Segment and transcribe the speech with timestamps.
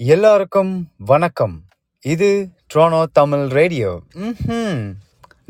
[0.00, 0.70] எல்லாருக்கும்
[1.10, 1.52] வணக்கம்.
[2.12, 2.28] இது
[2.72, 3.90] ட்ரோனோ தமிழ் ரேடியோ
[4.22, 4.80] ம்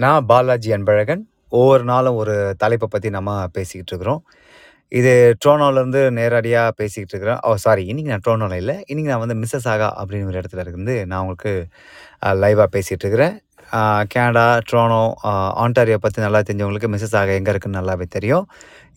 [0.03, 1.23] நான் பாலாஜி அன்பழகன்.
[1.59, 4.21] ஒவ்வொரு நாளும் ஒரு தலைப்பை பற்றி நம்ம பேசிக்கிட்டு இருக்கிறோம்.
[4.93, 7.41] இது ட்ரோனோலேருந்து நேரடியாக பேசிக்கிட்டு இருக்கிறேன்.
[7.49, 8.77] ஓ சாரி இன்றைக்கி நான் ட்ரோனோவில் இல்லை.
[8.91, 11.55] இன்றைக்கி நான் வந்து மிஸ்ஸஸ் ஆகா அப்படின்னு ஒரு இடத்துல இருந்து நான் உங்களுக்கு
[12.43, 13.37] லைவாக பேசிகிட்டு இருக்கிறேன்.
[14.13, 15.03] கனடா ட்ரோனோ
[15.65, 18.45] ஆண்டாரியோ பற்றி நல்லா தெரிஞ்சவங்களுக்கு மிஸ்ஸஸ் ஆக எங்கே இருக்குன்னு நல்லாவே தெரியும்.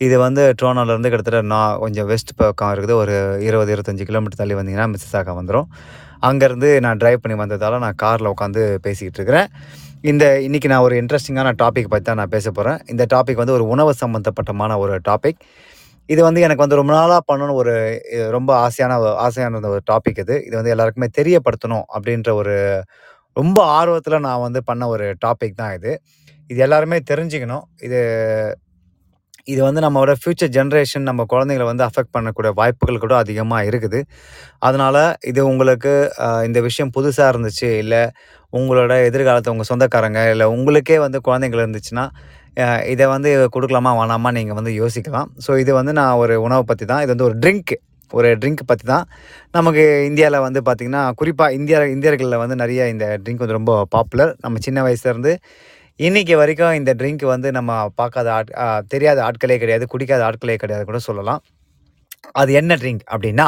[0.05, 2.95] இது வந்து ட்ரோனோலேருந்து கிட்டத்தட்ட நான் கொஞ்சம் வெஸ்ட் பக்கம் இருக்குது.
[3.04, 3.13] ஒரு
[3.48, 5.68] இருபது இருபத்தஞ்சி கிலோமீட்டர் தள்ளி வந்தீங்கன்னா மிஸ்ஸாக்கா வந்துடும்
[6.27, 9.49] அங்கேருந்து நான் ட்ரைவ் பண்ணி வந்ததால் நான் காரில் உட்காந்து பேசிக்கிட்டு இருக்கிறேன்.
[10.12, 13.66] இந்த இன்றைக்கி நான் ஒரு இன்ட்ரெஸ்டிங்கான டாபிக் பற்றி தான் நான் பேச போகிறேன் இந்த டாபிக் வந்து ஒரு
[13.73, 15.41] உணவு சம்மந்தப்பட்டமான ஒரு டாபிக்
[16.09, 17.73] இது வந்து எனக்கு வந்து ரொம்ப நாளாக பண்ணணும் ஒரு
[18.36, 18.94] ரொம்ப ஆசையான
[19.25, 20.36] ஆசையான ஒரு டாபிக் இது.
[20.48, 22.55] இது வந்து எல்லாருக்குமே தெரியப்படுத்தணும் அப்படின்ற ஒரு
[23.39, 25.91] ரொம்ப ஆர்வத்தில் நான் வந்து பண்ண ஒரு டாபிக் தான் இது.
[26.52, 27.66] இது எல்லாருமே தெரிஞ்சுக்கணும்.
[27.88, 28.00] இது
[29.54, 34.00] இது வந்து நம்மளோட ஃப்யூச்சர் ஜென்ரேஷன் நம்ம குழந்தைங்களை வந்து அஃபெக்ட் பண்ணக்கூடிய வாய்ப்புகள் கூட அதிகமாக இருக்குது.
[34.68, 35.02] அதனால்
[35.32, 35.94] இது உங்களுக்கு
[36.48, 38.02] இந்த விஷயம் புதுசாக இருந்துச்சு இல்லை
[38.59, 42.06] உங்களோட எதிர்காலத்தை உங்கள் சொந்தக்காரங்க இல்லை உங்களுக்கே வந்து குழந்தைங்கள் இருந்துச்சுன்னா
[42.94, 45.30] இதை வந்து கொடுக்கலாமா வேணாமா நீங்கள் வந்து யோசிக்கலாம்.
[45.45, 47.02] ஸோ இது வந்து நான் ஒரு உணவை பற்றி தான்.
[47.06, 47.73] இது வந்து ஒரு ட்ரிங்க்
[48.11, 49.06] ஒரு ட்ரிங்க் பற்றி தான்.
[49.58, 54.61] நமக்கு இந்தியாவில் வந்து பார்த்திங்கன்னா குறிப்பாக இந்தியா இந்தியர்களில் வந்து நிறைய இந்த ட்ரிங்க் வந்து ரொம்ப பாப்புலர் நம்ம
[54.67, 55.34] சின்ன வயசுலேருந்து
[56.06, 58.50] இன்னைக்கு வரைக்கும் இந்த ட்ரிங்க் வந்து நம்ம பார்க்காத ஆட்
[58.94, 61.42] தெரியாத ஆட்களே கிடையாது குடிக்காத ஆட்களே கிடையாது கூட சொல்லலாம்.
[62.42, 63.48] அது என்ன ட்ரிங்க் அப்படின்னா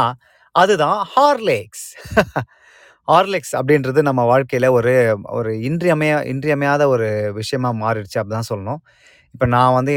[0.55, 1.85] அதுதான் ஹார்லேக்ஸ்.
[3.11, 4.93] ஹார்லிக்ஸ் அப்படின்றது நம்ம வாழ்க்கையில் ஒரு
[5.39, 8.81] ஒரு இன்றியமைய இன்றியமையாத ஒரு விஷயமாக மாறிடுச்சு அப்படி தான் சொல்லணும்.
[9.35, 9.95] இப்போ நான் வந்து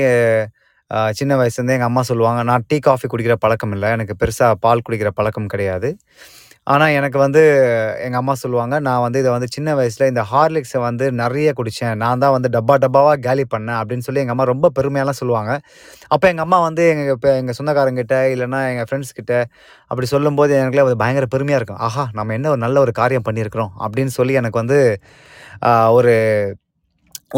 [1.21, 3.91] சின்ன வயசுலேருந்தே எங்கள் அம்மா சொல்லுவாங்க நான் டீ காஃபி குடிக்கிற பழக்கம் இல்லை.
[3.99, 5.91] எனக்கு பெருசாக பால் குடிக்கிற பழக்கம் கிடையாது.
[6.67, 7.41] ஆனால் எனக்கு வந்து
[8.05, 12.21] எங்கள் அம்மா சொல்லுவாங்க நான் வந்து இதை வந்து சின்ன வயசில் இந்த ஹார்லிக்ஸை வந்து நிறைய குடித்தேன் நான்
[12.25, 13.79] தான் வந்து டப்பா டப்பாவாக கேலி பண்ணேன்.
[13.81, 15.53] அப்படின்னு சொல்லி எங்கள் அம்மா ரொம்ப பெருமையாலாம் சொல்லுவாங்க.
[16.15, 19.33] அப்போ எங்கள் அம்மா வந்து எங்கள் இப்போ எங்கள் சொந்தக்காரங்கிட்ட இல்லைன்னா எங்கள் ஃப்ரெண்ட்ஸ் கிட்ட
[19.91, 21.83] அப்படி சொல்லும்போது எனக்குலாம் அது பயங்கர பெருமையாக இருக்கும்.
[21.89, 23.73] ஆஹா நம்ம என்ன ஒரு நல்ல ஒரு காரியம் பண்ணியிருக்கிறோம்.
[23.87, 24.79] அப்படின்னு சொல்லி எனக்கு வந்து
[25.99, 26.15] ஒரு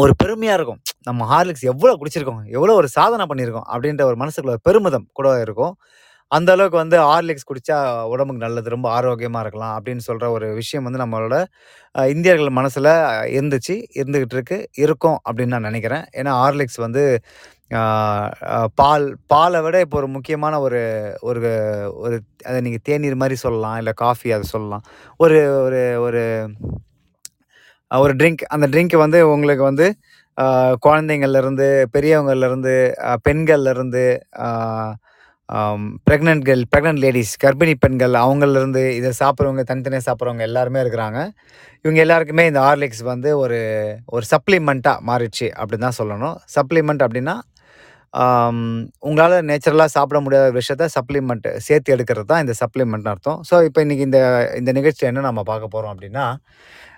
[0.03, 0.79] ஒரு பெருமையாக இருக்கும்.
[1.07, 2.41] நம்ம ஹார்லிக்ஸ் எவ்வளோ குடிச்சிருக்கோம்.
[2.57, 3.67] எவ்வளோ ஒரு சாதனை பண்ணியிருக்கோம்.
[3.73, 5.75] அப்படின்ற ஒரு மனசுக்குள்ள ஒரு பெருமிதம் கூட இருக்கும்.
[6.31, 7.77] அந்த அளவுக்கு வந்து ஹார்லிக்ஸ் குடிச்சா
[8.11, 11.35] உடம்புக்கு நல்லது ரொம்ப ஆரோக்கியமாக இருக்கலாம் அப்படின்னு சொல்கிற ஒரு விஷயம் வந்து நம்மளோட
[11.95, 12.89] அஹ், இந்தியர்கள் மனசில்
[13.35, 16.05] இருந்துச்சு இருந்துக்கிட்டு இருக்கு இருக்கும் அப்படின்னு நான் நினைக்கிறேன்.
[16.15, 17.03] ஏன்னா ஹார்லிக்ஸ் வந்து
[18.75, 20.81] பால் பாலை விட இப்போ ஒரு முக்கியமான ஒரு
[21.23, 21.41] ஒரு
[21.99, 22.15] ஒரு
[22.45, 24.83] அதை நீங்கள் தேநீர் மாதிரி சொல்லலாம் இல்லை காஃபி அதை சொல்லலாம்.
[25.19, 26.23] ஒரு ஒரு ஒரு
[27.91, 29.87] அஹ், ஒரு ட்ரிங்க் அந்த ட்ரிங்க் வந்து உங்களுக்கு வந்து
[30.85, 32.73] குழந்தைங்கள்லேருந்து பெரியவங்கள்லேருந்து
[33.27, 34.05] பெண்கள்லேருந்து
[36.07, 41.19] ப்ரெக்னென்ட் கேர்ள் ப்ரெக்னென்ட் லேடிஸ் கர்ப்பிணி பெண்கள் அவங்கள்லேருந்து இதை சாப்பிட்றவங்க தனித்தனியாக சாப்பிட்றவங்க எல்லாருமே இருக்கிறாங்க.
[41.85, 43.59] இவங்க எல்லாருக்குமே இந்த ஹார்லிக்ஸ் வந்து ஒரு
[44.15, 46.37] ஒரு சப்ளிமெண்ட்டாக மாறிடுச்சு அப்படின்னு தான் சொல்லணும்.
[46.57, 47.35] சப்ளிமெண்ட் அப்படின்னா
[49.07, 53.39] உங்களால் நேச்சுரலாக சாப்பிட முடியாத விஷயத்த சப்ளிமெண்ட் சேர்த்து எடுக்கிறது தான் இந்த சப்ளிமெண்ட்னு அர்த்தம்.
[53.49, 54.19] ஸோ இப்போ இன்றைக்கி இந்த
[54.59, 56.25] இந்த நிகழ்ச்சி என்ன நம்ம பார்க்க போகிறோம் அப்படின்னா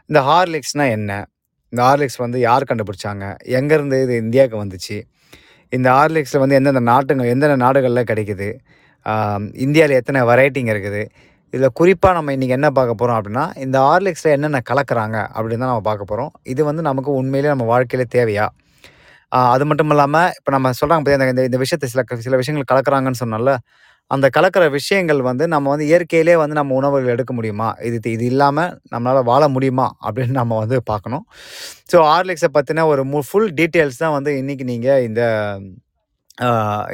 [0.09, 1.12] இந்த ஹார்லிக்ஸ்னால் என்ன?
[1.74, 3.25] இந்த ஹார்லிக்ஸ் வந்து யார் கண்டுபிடிச்சாங்க?
[3.59, 4.97] எங்கேருந்து இது இந்தியாவுக்கு வந்துச்சு?
[5.73, 8.47] இந்த ஹார்லிக்ஸில் வந்து எந்தெந்த நாட்டுங்க எந்தெந்த நாடுகளில் கிடைக்குது?
[9.66, 11.01] இந்தியாவில் எத்தனை வெரைட்டிங்க இருக்குது?
[11.53, 15.85] இதில் குறிப்பாக நம்ம இன்றைக்கி என்ன பார்க்க போகிறோம் அப்படின்னா இந்த ஹார்லிக்ஸில் என்னென்ன கலக்கிறாங்க அப்படின்னு தான் நம்ம
[15.89, 18.45] பார்க்க போகிறோம் இது வந்து நமக்கு உண்மையிலே நம்ம வாழ்க்கையில் தேவையா?
[19.55, 23.53] அது மட்டும் இல்லாமல் இப்போ நம்ம சொல்கிறாங்க பார்த்தீங்க இந்த இந்த விஷயத்தை சில சில விஷயங்கள் கலக்கிறாங்கன்னு சொன்னால
[24.16, 27.69] அந்த கலக்கிற விஷயங்கள் வந்து நம்ம வந்து இயற்கையிலே வந்து நம்ம உணவுகள் எடுக்க முடியுமா?
[27.88, 29.88] இது இது இல்லாமல் நம்மளால் வாழ முடியுமா?
[30.07, 31.25] அப்படின்னு நம்ம வந்து பார்க்கணும்.
[31.91, 35.22] ஸோ ஹார்லிக்ஸை பற்றின ஒரு மு ஃபுல் டீட்டெயில்ஸ் தான் வந்து இன்றைக்கி நீங்கள் இந்த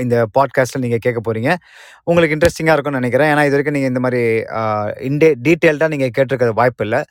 [0.04, 1.52] இந்த பாட்காஸ்ட்டில் நீங்கள் கேட்க போகிறீங்க
[2.10, 3.30] உங்களுக்கு இன்ட்ரெஸ்டிங்காக இருக்கும்னு நினைக்கிறேன்.
[3.34, 4.22] ஏன்னா இது வரைக்கும் நீங்கள் இந்த மாதிரி
[5.10, 7.02] இன்டே டீட்டெயில்டாக நீங்கள் கேட்டிருக்கிறது வாய்ப்பு இல்லை.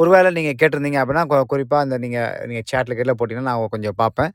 [0.00, 4.32] ஒருவேளை நீங்கள் கேட்டிருந்தீங்க அப்படின்னா குறிப்பாக அந்த நீங்கள் நீங்கள் சேட்டில் கேட்டில் போட்டிங்கன்னா நான் கொஞ்சம் பார்ப்பேன்.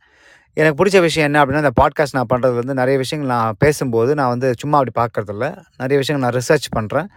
[0.60, 4.32] எனக்கு பிடிச்ச விஷயம் என்ன அப்படின்னா இந்த பாட்காஸ்ட் நான் பண்ணுறது வந்து நிறைய விஷயங்கள் நான் பேசும்போது நான்
[4.34, 5.46] வந்து சும்மா அப்படி பார்க்கறதில்ல.
[5.82, 7.08] நிறைய விஷயங்கள் நான் ரிசர்ச் பண்ணுறேன்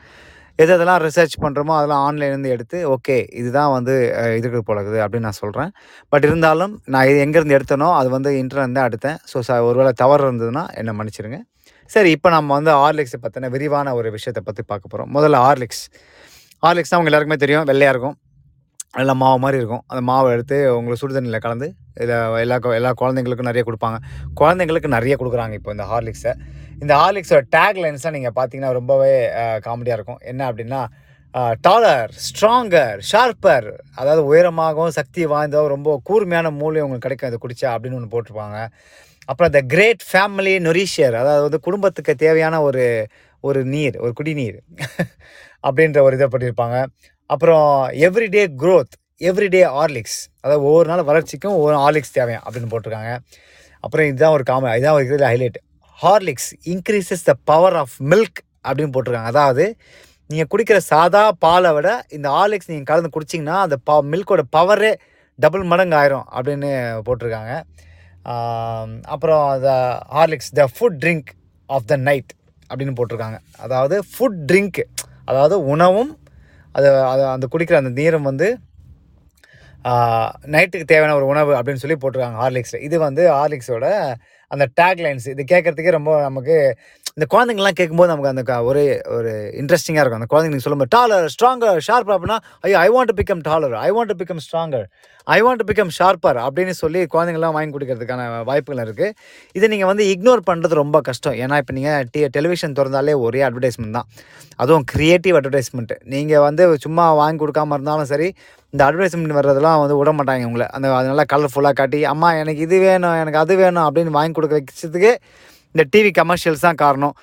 [0.59, 3.95] எது எதெல்லாம் ரிசர்ச் பண்ணுறோமோ அதெல்லாம் ஆன்லைன்லேருந்து எடுத்து ஓகே இதுதான் வந்து
[4.39, 5.71] இதுக்கு பழகுது அப்படின்னு நான் சொல்கிறேன்
[6.13, 9.19] பட் இருந்தாலும் நான் இது எங்கேருந்து எடுத்தனோ அது வந்து இன்டர்நெட் தான் எடுத்தேன்.
[9.33, 11.41] ஸோ ச ஒருவேளை தவறு இருந்ததுன்னா என்னை மன்னிச்சிருங்க.
[11.91, 15.83] சரி இப்போ நம்ம வந்து ஹார்லிக்ஸை பற்றின விரிவான ஒரு விஷயத்தை பற்றி பார்க்க போகிறோம் முதல்ல ஹார்லிக்ஸ்
[16.63, 17.65] ஹார்லிக்ஸ் தான் அவங்க எல்லாருக்குமே தெரியும்.
[17.71, 18.17] வெள்ளையாக இருக்கும்.
[18.95, 19.83] நல்லா மாவு மாதிரி இருக்கும்.
[19.91, 21.69] அந்த மாவை எடுத்து உங்களுக்கு சுடு தண்ணியில் கலந்து
[22.05, 23.99] இதை எல்லா எல்லா குழந்தைங்களுக்கும் நிறைய கொடுப்பாங்க.
[24.41, 26.33] குழந்தைங்களுக்கு நிறைய கொடுக்குறாங்க இப்போ இந்த ஹார்லிக்ஸை.
[26.83, 29.15] இந்த ஹார்லிக்ஸோட டேக் லைன்ஸ்லாம் நீங்கள் பார்த்தீங்கன்னா ரொம்பவே
[29.67, 30.21] காமெடியாக இருக்கும்.
[30.33, 30.81] என்ன அப்படின்னா
[31.67, 33.69] டாலர் ஸ்ட்ராங்கர் ஷார்ப்பர்
[34.01, 37.31] அதாவது உயரமாகவும் சக்தி வாய்ந்தோ ரொம்ப கூர்மையான மூலியம் உங்களுக்கு கிடைக்கும்.
[37.33, 38.59] இதை குடிச்சா அப்படின்னு ஒன்று போட்டிருப்பாங்க.
[39.29, 42.85] அப்புறம் த கிரேட் ஃபேமிலி நொரிஷியர் அதாவது வந்து குடும்பத்துக்கு தேவையான ஒரு
[43.45, 44.59] ஒரு நீர் ஒரு குடிநீர்
[45.67, 46.77] அப்படின்ற ஒரு இதை பண்ணியிருப்பாங்க.
[47.31, 47.69] அப்புறம்
[48.07, 48.95] எவ்ரிடே க்ரோத்
[49.29, 53.13] எவ்ரிடே ஹார்லிக்ஸ் அதாவது ஒவ்வொரு நாள் வளர்ச்சிக்கும் ஒவ்வொரு ஹார்லிக்ஸ் தேவை அப்படின்னு போட்டிருக்காங்க.
[53.85, 55.59] அப்புறம் இதுதான் ஒரு காம இதுதான் ஒரு highlight
[55.99, 59.33] Horlicks increases the power of milk அப்படின்னு போட்டிருக்காங்க.
[59.35, 59.65] அதாவது
[60.31, 64.93] நீங்கள் குடிக்கிற சாதா பாலை விட இந்த ஹார்லிக்ஸ் நீங்கள் கலந்து குடிச்சிங்கன்னா அந்த பா மில்கோட பவரே
[65.39, 66.71] டபுள் மடங்கு ஆயிரும் அப்படின்னு
[67.07, 67.53] போட்டிருக்காங்க.
[69.15, 69.71] அப்புறம் the
[70.17, 71.31] Horlicks the food drink
[71.69, 72.33] of the night
[72.71, 73.39] அப்படின்னு போட்டிருக்காங்க.
[73.65, 74.81] அதாவது ஃபுட் ட்ரிங்க்
[75.31, 76.13] அதாவது உணவும்
[76.73, 78.49] அதை அதை அந்த குடிக்கிற அந்த நீரும் வந்து
[80.55, 82.85] நைட்டுக்கு தேவையான ஒரு உணவு அப்படின்னு சொல்லி போட்டிருக்காங்க ஹார்லிக்ஸில்.
[82.89, 83.87] இது வந்து ஹார்லிக்ஸோட
[84.51, 86.57] அந்த டேக் லைன்ஸ் இது கேட்குறதுக்கே ரொம்ப நமக்கு
[87.17, 88.83] இந்த குழந்தைங்கலாம் கேட்கும்போது நமக்கு அந்த ஒரே
[89.15, 90.21] ஒரு ஒரு இன்ட்ரெஸ்டிங்காக இருக்கும்.
[90.21, 93.89] அந்த குழந்தைங்க நீங்கள் சொல்லும்போது டாலர் ஸ்ட்ராங்கர் ஷார்ப் அப்படின்னா ஐயோ I want to become taller I
[93.97, 94.87] want to become stronger
[95.27, 99.13] I want to become sharper அப்படின்னு சொல்லி குழந்தைங்களாம் வாங்கி கொடுக்கறதுக்கான வாய்ப்புகள் இருக்குது
[99.57, 101.37] இதை நீங்கள் வந்து இக்னோர் பண்ணுறது ரொம்ப கஷ்டம்.
[101.43, 104.09] ஏன்னா இப்போ நீங்கள் டி டெலிவிஷன் திறந்தாலே ஒரே அட்வர்டைஸ்மெண்ட் தான்.
[104.63, 108.31] அதுவும் க்ரியேட்டிவ் அட்வர்டைஸ்மெண்ட் நீங்கள் வந்து சும்மா வாங்கி கொடுக்காம இருந்தாலும் சரி
[108.75, 112.77] இந்த அட்வர்டைஸ்மெண்ட் வர்றதெல்லாம் வந்து விட மாட்டாங்க உங்களை அந்த அது நல்லா கலர்ஃபுல்லாக காட்டி அம்மா எனக்கு இது
[112.89, 115.13] வேணும் எனக்கு அது வேணும் அப்படின்னு வாங்கி கொடுக்க வச்சதுக்கு
[115.75, 117.15] இந்த டிவி கமர்ஷியல்ஸ் தான் காரணம்.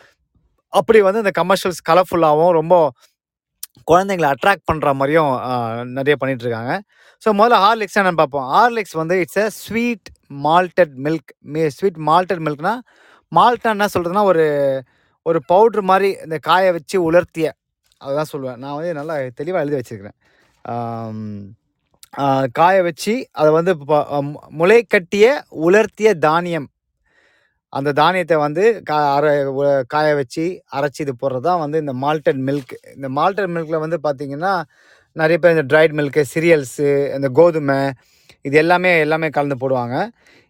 [0.73, 2.75] அப்படி வந்து இந்த கமர்ஷியல்ஸ் கலர்ஃபுல்லாகவும் ரொம்ப
[3.89, 5.31] குழந்தைங்களை அட்ராக்ட் பண்ணுற மாதிரியும்
[5.97, 6.73] நிறைய பண்ணிகிட்ருக்காங்க இருக்காங்க
[7.23, 8.47] ஸோ முதல்ல ஹார்லிக்ஸ் நான் பார்ப்போம்.
[8.55, 10.09] ஹார்லிக்ஸ் வந்து it's a sweet
[10.47, 11.31] malted milk
[11.77, 12.73] sweet malted மில்க்னா
[13.31, 14.45] மால்ட்னா என்ன சொல்கிறதுனா ஒரு
[15.25, 17.47] ஒரு பவுட்ரு மாதிரி இந்த காய வச்சு உலர்த்திய
[18.01, 20.17] அதுதான் சொல்லுவேன் நான் வந்து நல்லா தெளிவாக எழுதி வச்சுருக்கிறேன்.
[22.59, 23.73] காய வச்சு அதை வந்து
[24.59, 25.25] முளை கட்டிய
[25.67, 26.67] உலர்த்திய தானியம்.
[27.73, 29.25] அந்த தானியத்தை வந்து கா அர
[29.93, 30.45] காய வச்சு
[30.77, 34.53] அரைச்சி இது போடுறது தான் வந்து இந்த மால்டட் மில்க் இந்த மால்டட் மில்கில் வந்து பார்த்தீங்கன்னா
[35.15, 36.87] நிறைய பேர் இந்த ட்ரைட் மில்க்கு சீரியல்ஸு
[37.17, 37.79] இந்த கோதுமை
[38.47, 39.95] இது எல்லாமே எல்லாமே கலந்து போடுவாங்க.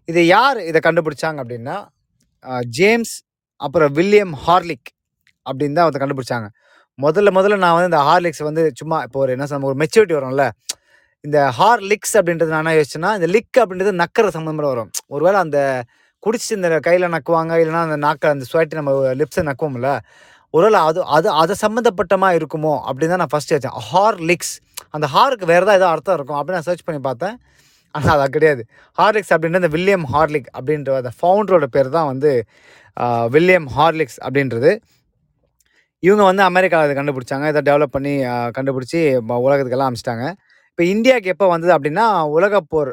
[0.09, 1.77] இது யார் இதை கண்டுபிடிச்சாங்க அப்படின்னா
[2.77, 3.15] ஜேம்ஸ்
[3.61, 4.89] அப்புறம் வில்லியம் ஹார்லிக்
[5.45, 6.47] அப்படின்னு தான் அதை கண்டுபிடிச்சாங்க.
[6.99, 10.45] முதல்ல முதல்ல நான் வந்து இந்த ஹார்லிக்ஸ் வந்து சும்மா இப்போ ஒரு என்ன சொல்ல ஒரு மெச்சூரிட்டி வரும்ல.
[11.23, 14.91] இந்த ஹார்லிக்ஸ் அப்படின்றது நான் என்ன யோசிச்சேன்னா இந்த லிக் அப்படின்றது நக்கிற சம்மந்தமாக வரும்.
[15.15, 15.59] ஒருவேளை அந்த
[16.23, 19.89] குடிச்சிட்டு இந்த கையில் நக்குவாங்க இல்லைன்னா அந்த நாக்கை அந்த ஸ்வைட்டி நம்ம லிப்ஸை நக்குவோம்ல
[20.53, 24.53] ஒருவேளை அது அது அது சம்மந்தப்பட்டமாக இருக்குமோ அப்படின்னு தான் நான் ஃபஸ்ட்டு வச்சேன் ஹார்லிக்ஸ்
[24.95, 27.35] அந்த ஹாருக்கு வேறு தான் ஏதோ அர்த்தம் இருக்கும் அப்படின்னு நான் சர்ச் பண்ணி பார்த்தேன்.
[27.95, 28.61] ஆனால் அது கிடையாது.
[28.97, 32.31] ஹார்லிக்ஸ் அப்படின்ற அந்த வில்லியம் ஹார்லிக் அப்படின்ற அந்த ஃபவுண்டரோட பேர் தான் வந்து
[33.35, 34.71] வில்லியம் ஹார்லிக்ஸ் அப்படின்றது.
[36.03, 37.45] இவங்க வந்து அமெரிக்காவில் அதை கண்டுபிடிச்சாங்க.
[37.53, 38.13] இதை டெவலப் பண்ணி
[38.57, 38.99] கண்டுபிடிச்சி
[39.47, 40.25] உலகத்துக்கெல்லாம் அமிச்சிட்டாங்க.
[40.71, 42.05] இப்போ இந்தியாவுக்கு எப்போ வந்தது அப்படின்னா
[42.37, 42.91] உலகப்போர்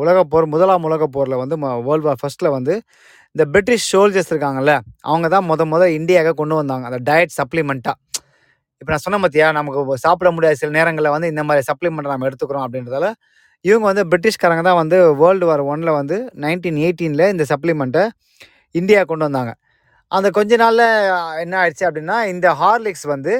[0.00, 1.56] உலகப்போர் முதலாம் உலகப் போரில் வந்து
[1.88, 2.74] வேர்ல்டு வார் ஃபர்ஸ்ட்டில் வந்து
[3.34, 4.72] இந்த பிரிட்டிஷ் சோல்ஜர்ஸ் இருக்காங்கல்ல
[5.10, 6.84] அவங்க தான் முத முத இந்தியாவுக்கு கொண்டு வந்தாங்க.
[6.90, 7.96] அந்த டயட் சப்ளிமெண்ட்டாக
[8.82, 12.64] இப்போ நான் சொன்ன பார்த்தியா நமக்கு சாப்பிட முடியாத சில நேரங்களில் வந்து இந்த மாதிரி சப்ளிமெண்ட் நம்ம எடுத்துக்கிறோம்
[12.66, 13.06] அப்படின்றதால
[13.64, 18.04] இவங்க வந்து பிரிட்டிஷ்காரங்க தான் வந்து வேர்ல்டு வார் ஒனில் வந்து நைன்டீன் எயிட்டீனில் இந்த சப்ளிமெண்ட்டை
[18.74, 19.52] இந்தியா கொண்டு வந்தாங்க.
[20.12, 20.84] அந்த கொஞ்ச நாளில்
[21.44, 23.32] என்ன ஆயிடுச்சு அப்படின்னா இந்த ஹார்லிக்ஸ் வந்து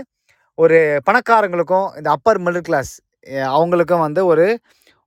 [0.58, 0.78] ஒரு
[1.08, 2.92] பணக்காரங்களுக்கும் இந்த அப்பர் மிடில் கிளாஸ்
[3.56, 4.46] அவங்களுக்கும் வந்து ஒரு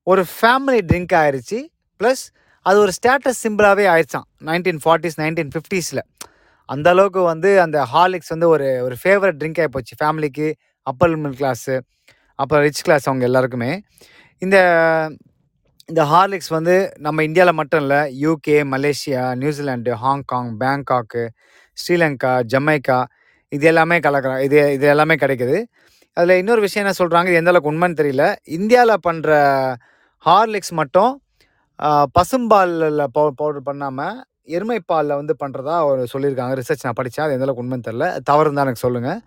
[0.07, 1.59] ஒரு ஃபேமிலி ட்ரிங்க் ஆயிடுச்சு
[2.00, 2.24] ப்ளஸ்
[2.65, 6.01] அது ஒரு ஸ்டேட்டஸ் சிம்பிளாகவே ஆயிடுச்சான் நைன்டீன் ஃபார்ட்டிஸ் நைன்டீன் ஃபிஃப்டிஸில்
[6.69, 10.48] அந்த அளவுக்கு வந்து அந்த ஹார்லிக்ஸ் வந்து ஒரு ஒரு ஃபேவரட் ட்ரிங்க் ஆகி போச்சு ஃபேமிலிக்கு
[10.88, 11.75] அப்பர் மிடில் கிளாஸு
[12.39, 13.71] அப்புறம் ரிச் கிளாஸ் அவங்க எல்லாருக்குமே.
[14.42, 14.57] இந்த
[15.89, 16.75] இந்த ஹார்லிக்ஸ் வந்து
[17.06, 21.24] நம்ம இந்தியாவில் மட்டும் இல்லை UK Malaysia New Zealand Hong Kong Bangkok
[21.77, 23.00] Sri Lanka Jamaica
[23.51, 25.57] இது எல்லாமே கலக்கிறோம் இது இது எல்லாமே கிடைக்குது.
[26.17, 28.25] அதில் இன்னொரு விஷயம் என்ன சொல்கிறாங்க இது எந்த அளவுக்கு உண்மைன்னு தெரியல.
[28.57, 29.31] இந்தியாவில் பண்ணுற
[30.25, 31.11] ஹார்லிக்ஸ் மட்டும்
[32.17, 34.17] பசும்பாலில் பவு பவுடர் பண்ணாமல்
[34.55, 36.53] எருமை பாலில் வந்து பண்ணுறதா ஒரு சொல்லியிருக்காங்க.
[36.59, 39.19] ரிசர்ச் நான் படித்தேன் அது எந்த அளவுக்கு உண்மைன்னு தெரில தவறு தான் எனக்கு சொல்லுங்கள்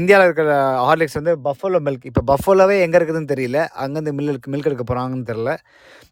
[0.00, 0.50] இந்தியாவில் இருக்கிற
[0.86, 2.06] ஹார்லிக்ஸ் வந்து பஃபோலோ மில்க்.
[2.10, 3.58] இப்போ பஃபோலோவே எங்கே இருக்குதுன்னு தெரியல.
[3.82, 5.50] அங்கேருந்து மில்லுக்கு மில்க் எடுக்க போகிறாங்கன்னு தெரில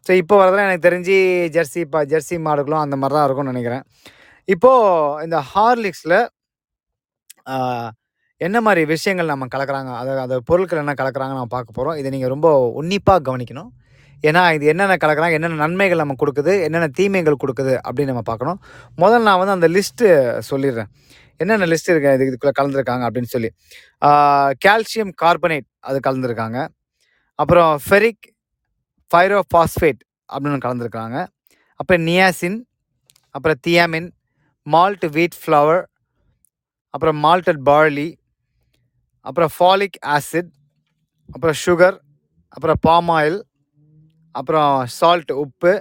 [0.07, 1.15] ஸோ இப்போ வரதெல்லாம் எனக்கு தெரிஞ்சு
[1.55, 3.83] ஜெர்சி இப்போ ஜெர்சி மாடுகளும் அந்த மாதிரி தான் இருக்கும்னு நினைக்கிறேன்.
[4.47, 6.17] இப்போது இந்த ஹார்லிக்ஸில்
[8.37, 9.91] என்ன மாதிரி விஷயங்கள் நம்ம கலக்கிறாங்க?
[9.99, 12.49] அதை அந்த பொருட்கள் என்ன கலக்கிறாங்க நம்ம பார்க்க போகிறோம் இதை நீங்கள் ரொம்ப
[12.79, 13.69] உன்னிப்பாக கவனிக்கணும்.
[14.27, 15.35] ஏன்னா இது என்னென்ன கலக்கிறாங்க?
[15.37, 16.53] என்னென்ன நன்மைகள் நம்ம கொடுக்குது?
[16.63, 17.73] என்னென்ன தீமைகள் கொடுக்குது?
[17.85, 18.59] அப்படின்னு நம்ம பார்க்கணும்.
[18.97, 20.07] முதல்ல நான் வந்து அந்த லிஸ்ட்டு
[20.49, 20.89] சொல்லிடுறேன்.
[21.37, 22.13] என்னென்ன லிஸ்ட் இருக்கு?
[22.17, 23.49] இது இதுக்குள்ளே கலந்துருக்காங்க அப்படின்னு சொல்லி.
[24.65, 26.59] கால்சியம் கார்பனேட் அது கலந்துருக்காங்க.
[27.35, 28.25] அப்புறம் ஃபெரிக்
[29.11, 30.01] ஃபைரோபாஸ்பேட்
[30.33, 31.17] அப்படின்னு கலந்துருக்காங்க.
[31.79, 32.59] அப்புறம் நியாசின்
[33.35, 34.09] அப்புறம் தியாமின்
[34.67, 35.81] மால்ட் வீட் ஃப்ளவர்
[36.89, 38.07] அப்புறம் மால்டட் பார்லி
[39.25, 40.51] அப்புறம் ஃபாலிக் ஆசிட்
[41.29, 41.97] அப்புறம் சுகர்
[42.55, 43.39] அப்புறம் பாம் ஆயில்
[44.35, 45.73] அப்புறம் சால்ட் உப்பு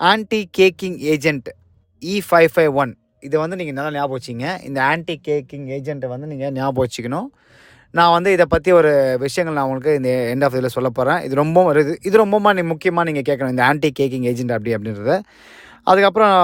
[0.00, 1.48] anti caking agent
[2.02, 2.92] E five five one
[3.26, 4.46] இதை வந்து நீங்கள் நல்லா ஞாபகம் வச்சிங்க.
[4.68, 7.28] இந்த ஆன்டி கேக்கிங் ஏஜென்ட்டை வந்து நீங்கள் ஞாபகம் வச்சுக்கணும்.
[7.98, 8.90] நான் வந்து இதை பற்றி ஒரு
[9.24, 12.62] விஷயங்கள் நான் உங்களுக்கு இந்த எண்ட் ஆஃப் இதில் சொல்ல போகிறேன் இது ரொம்ப இது இது ரொம்ப நீ
[12.72, 13.54] முக்கியமாக நீங்கள் கேட்கணும்.
[13.54, 15.14] இந்த ஆன்டி கேக்கிங் ஏஜென்ட் அப்படி அப்படின்றத.
[15.90, 16.36] அதுக்கப்புறம்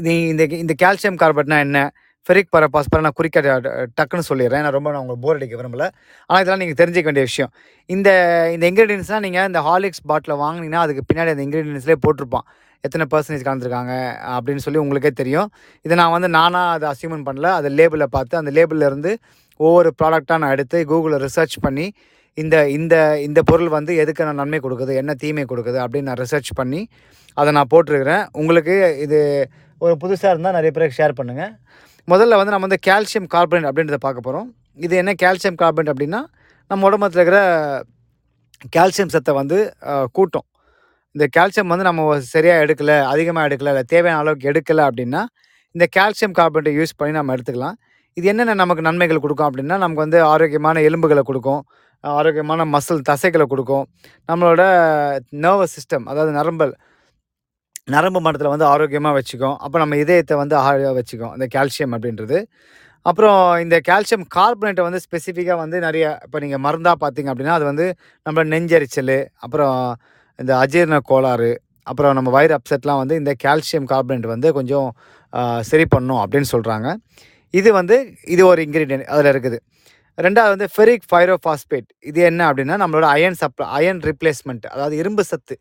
[0.00, 1.78] இது இந்த இந்த கால்சியம் கார்பட்னா என்ன?
[2.28, 3.40] ஃபெரிக் பரபாஸ்பரை நான் குறிக்க
[3.98, 4.62] டக்குன்னு சொல்லிடுறேன்.
[4.64, 5.84] நான் ரொம்ப நான் உங்களுக்கு போர் அடிக்க விரும்பல.
[6.28, 7.50] ஆனால் இதெல்லாம் நீங்கள் தெரிஞ்சிக்க வேண்டிய விஷயம்.
[7.94, 8.08] இந்த
[8.54, 12.46] இந்த இன்க்ரீடியன்ஸ்லாம் நீங்கள் இந்த ஹாலிக்ஸ் பாட்டில் வாங்கினீங்கன்னா அதுக்கு பின்னாடி அந்த இன்க்ரீடியன்ஸ்லேயே போட்டிருப்பான்.
[12.86, 13.94] எத்தனை பர்சன்டேஜ் கலந்துருக்காங்க
[14.34, 15.48] அப்படின்னு சொல்லி உங்களுக்கே தெரியும்.
[15.86, 17.48] இதை நான் வந்து நானாக அதை அசியூமன் பண்ணல.
[17.60, 19.12] அதை லேபிளை பார்த்து அந்த லேபிளிலேருந்து
[19.60, 21.86] ஒவ்வொரு ப்ராடக்டாக நான் எடுத்து கூகுளில் ரிசர்ச் பண்ணி
[22.38, 22.94] இந்த இந்த
[23.28, 26.82] இந்த பொருள் வந்து எதுக்கு நான் நன்மை கொடுக்குது என்ன தீமை கொடுக்குது அப்படின்னு நான் ரிசர்ச் பண்ணி
[27.40, 28.22] அதை நான் போட்டிருக்கிறேன்.
[28.40, 29.18] உங்களுக்கு இது
[29.84, 31.52] ஒரு புதுசாக இருந்தால் நிறைய பேருக்கு ஷேர் பண்ணுங்கள்
[32.12, 34.46] முதல்ல வந்து நம்ம வந்து கால்சியம் கார்பனேட் அப்படின்றத பார்க்க போகிறோம்
[34.84, 36.20] இது என்ன கால்சியம் கார்பனேட் அப்படின்னா
[36.70, 37.40] நம்ம உடம்புல இருக்கிற
[38.76, 39.58] கால்சியம் சத்தை வந்து
[40.16, 40.46] கூட்டும்.
[41.14, 45.22] இந்த கால்சியம் வந்து நம்ம சரியாக எடுக்கலை அதிகமாக எடுக்கலை இல்லை தேவையான அளவுக்கு எடுக்கலை அப்படின்னா
[45.74, 47.76] இந்த கால்சியம் கார்பனேட்டை யூஸ் பண்ணி நம்ம எடுத்துக்கலாம்.
[48.16, 51.60] இது என்னென்ன நமக்கு நன்மைகள் கொடுக்கும் அப்படின்னா நமக்கு வந்து ஆரோக்கியமான எலும்புகளை கொடுக்கும்
[52.04, 53.84] ஆரோக்கியமான மசில் தசைகளை கொடுக்கும்.
[54.28, 54.62] நம்மளோட
[55.44, 56.72] நர்வஸ் சிஸ்டம் அதாவது நரம்பல்
[57.94, 59.56] நரம்பு மண்டலத்தில் வந்து ஆரோக்கியமாக வச்சுக்கும்.
[59.64, 61.32] அப்போ நம்ம இதயத்தை வந்து ஆரோக்கியமாக வச்சுக்கும்.
[61.36, 62.38] இந்த கால்சியம் அப்படின்றது.
[63.06, 67.86] அப்புறம் இந்த கால்சியம் கார்பனேட்டை வந்து ஸ்பெசிஃபிக்காக வந்து நிறைய இப்போ நீங்கள் மருந்தாக பார்த்தீங்க அப்படின்னா அது வந்து
[68.26, 69.76] நம்ம நெஞ்சரிச்சல் அப்புறம்
[70.38, 71.50] இந்த அஜீரண கோளாறு
[71.90, 74.88] அப்புறம் நம்ம வயிறு அப்செட்லாம் வந்து இந்த கால்சியம் கார்பனேட் வந்து கொஞ்சம்
[75.70, 76.88] சரி பண்ணும் அப்படின்னு சொல்கிறாங்க
[77.54, 77.96] இது வந்து
[78.34, 79.58] இது ஒரு இன்க்ரீடியன்ட் அதில் இருக்குது.
[80.18, 85.56] ரெண்டாவது வந்து ஃபெரிக் ஃபைரோஃபாஸ்பேட் இது என்ன அப்படின்னா நம்மளோட அயன் சப்ளை அயன் ரிப்ளேஸ்மெண்ட் அதாவது இரும்பு சத்து.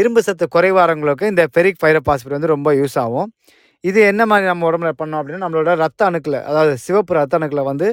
[0.00, 3.28] இரும்பு சத்து குறைவாரங்களுக்கு இந்த ஃபெரிக் ஃபைரோபாஸ்பேட் வந்து ரொம்ப யூஸ் ஆகும்.
[3.84, 7.88] இது என்ன மாதிரி நம்ம உடம்புல பண்ணோம் அப்படின்னா நம்மளோட ரத்த அணுக்களை அதாவது சிவப்பு ரத்த அணுக்களை வந்து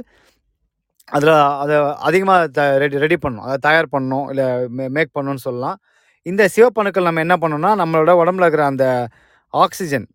[1.16, 1.34] அதில்
[1.64, 1.76] அதை
[2.08, 4.46] அதிகமாக த ரெடி ரெடி பண்ணணும் அதை தயார் பண்ணணும் இல்லை
[4.78, 5.78] மே மேக் பண்ணணும்னு சொல்லலாம்.
[6.26, 8.86] இந்த சிவப்பு அணுக்கள் நம்ம என்ன பண்ணோம்னா நம்மளோட உடம்புல இருக்கிற அந்த
[9.54, 10.08] ஆக்சிஜன்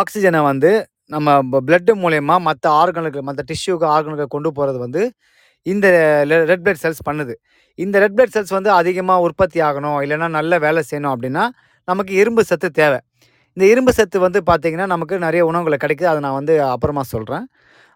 [0.00, 0.72] ஆக்சிஜனை வந்து
[1.14, 5.02] நம்ம பிளட்டு மூலயமா மற்ற ஆர்கனுக்கு மற்ற டிஷ்யூக்கு ஆர்கனுக்கு கொண்டு போகிறது வந்து
[5.72, 5.86] இந்த
[6.50, 7.34] ரெட் பிளட் செல்ஸ் பண்ணுது.
[7.78, 11.44] இந்த ரெட் பிளட் செல்ஸ் வந்து அதிகமாக உற்பத்தி ஆகணும் இல்லைன்னா நல்ல வேலை செய்யணும் அப்படின்னா
[11.88, 12.98] நமக்கு இரும்பு சத்து தேவை.
[13.56, 16.10] இந்த இரும்பு சத்து வந்து பார்த்திங்கன்னா நமக்கு நிறைய உணவுகளை கிடைக்குது.
[16.12, 17.46] அதை நான் வந்து அப்புறமா சொல்கிறேன்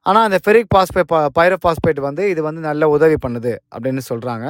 [0.07, 4.47] ஆனால் அந்த ஃபெரிக் பாஸ்பேட் பைரோபாஸ்பேட் வந்து இது வந்து நல்ல உதவி பண்ணுது அப்படின்னு சொல்கிறாங்க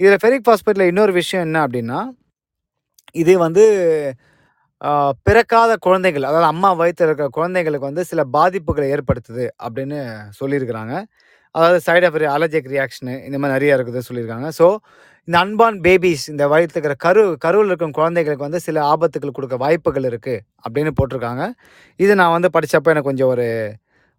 [0.00, 2.00] இதில் ஃபெரிக் பாஸ்பேட்டில் இன்னொரு விஷயம் என்ன அப்படின்னா
[3.22, 3.64] இது வந்து
[5.26, 9.98] பிறக்காத குழந்தைகள் அதாவது அம்மா வயிற்றில் இருக்கிற குழந்தைங்களுக்கு வந்து சில பாதிப்புகளை ஏற்படுத்துது அப்படின்னு
[10.38, 10.94] சொல்லியிருக்கிறாங்க.
[11.54, 14.48] அதாவது சைடு எஃபெக்ட் அலர்ஜிக் ரியாக்ஷனு இந்த மாதிரி நிறையா இருக்குது சொல்லியிருக்காங்க.
[14.58, 14.66] ஸோ
[15.28, 20.06] இந்த அன்பான் பேபிஸ் இந்த வயிற்றில் இருக்கிற கரு கருவில் இருக்கும் குழந்தைகளுக்கு வந்து சில ஆபத்துகள் கொடுக்க வாய்ப்புகள்
[20.10, 21.44] இருக்குது அப்படின்னு போட்டிருக்காங்க.
[22.04, 23.46] இது நான் வந்து படித்தப்போ எனக்கு கொஞ்சம் ஒரு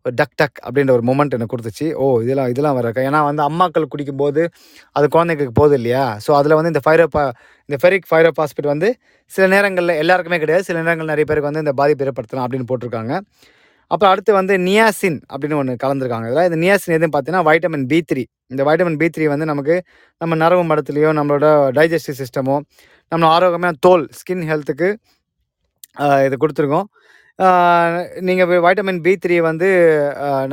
[0.06, 1.88] ஒரு டக் டக் அப்படின்ற ஒரு மூமெண்ட் எனக்கு கொடுத்துச்சு.
[2.02, 4.42] ஓ இதெல்லாம் இதெல்லாம் வர ஏன்னா வந்து அம்மாக்கள் குடிக்கும்போது
[4.98, 6.04] அது குழந்தைங்களுக்கு போகுது இல்லையா?
[6.26, 7.24] ஸோ அதில் வந்து இந்த ஃபைரோபா
[7.70, 8.90] இந்த ஃபெரிக் ஃபைரோபாஸ்பேட் வந்து
[9.32, 10.66] சில நேரங்களில் எல்லாருக்குமே கிடையாது.
[10.70, 13.14] சில நேரங்கள் நிறைய பேருக்கு வந்து இந்த பாதிப்பு ஏற்படுத்தலாம் அப்படின்னு போட்டிருக்காங்க.
[13.92, 16.28] அப்புறம் அடுத்து வந்து நியாசின் அப்படின்னு ஒன்று கலந்துருக்காங்க.
[16.32, 19.76] இதில் இந்த நியாசின் எதுவும் பார்த்தீங்கன்னா வைட்டமின் பி த்ரீ இந்த வைட்டமின் பி த்ரீ வந்து நமக்கு
[20.22, 22.56] நம்ம நரவு மடத்துலேயோ நம்மளோட டைஜஸ்டிவ் சிஸ்டமோ
[23.12, 24.90] நம்ம ஆரோக்கியமான தோல் ஸ்கின் ஹெல்த்துக்கு
[26.28, 26.88] இது கொடுத்துருக்கோம்.
[28.28, 29.70] நீங்கள் வைட்டமின் பி த்ரீ வந்து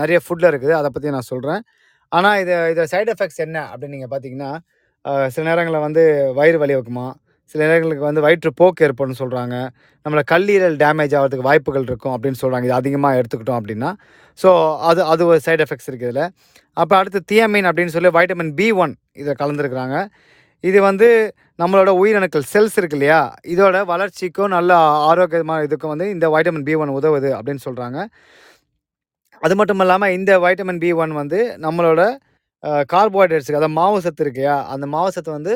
[0.00, 0.74] நிறைய ஃபுட்டில் இருக்குது.
[0.80, 1.62] அதை பற்றி நான் சொல்கிறேன்
[2.12, 4.50] ஆனால் இது இதை சைடு எஃபெக்ட்ஸ் என்ன அப்படின்னு நீங்கள் பார்த்தீங்கன்னா
[5.34, 6.02] சில நேரங்களில் வந்து
[6.38, 7.06] வயிறு வலி வைக்குமா
[7.52, 9.56] சில நேரங்களுக்கு வந்து வயிற்றுப்போக்கு ஏற்படும்னு சொல்கிறாங்க
[10.06, 13.90] நம்மளை கல்லீரல் டேமேஜ் ஆகிறதுக்கு வாய்ப்புகள் இருக்கும் அப்படின்னு சொல்கிறாங்க இது அதிகமாக எடுத்துக்கிட்டோம் அப்படின்னா.
[14.38, 14.48] ஸோ
[14.88, 16.30] அது அது ஒரு சைடு எஃபெக்ட்ஸ் இருக்குது இதில்.
[16.76, 19.96] அப்போ அடுத்து தியமின் அப்படின்னு சொல்லி வைட்டமின் பி ஒன் இதை கலந்துருக்குறாங்க.
[20.64, 21.08] இது வந்து
[21.62, 23.20] நம்மளோட உயிரணுக்கள் செல்ஸ் இருக்கு இல்லையா?
[23.52, 24.72] இதோட வளர்ச்சிக்கும் நல்ல
[25.10, 27.98] ஆரோக்கியமான இதுக்கும் வந்து இந்த வைட்டமின் பி ஒன் உதவுது அப்படின்னு சொல்கிறாங்க
[29.42, 32.02] அது மட்டும் இல்லாமல் இந்த வைட்டமின் பி ஒன் வந்து நம்மளோட
[32.92, 35.54] கார்போஹைட்ரேட்ஸுக்கு அதாவது மாவு சத்து இருக்கையா அந்த மாவு சத்து வந்து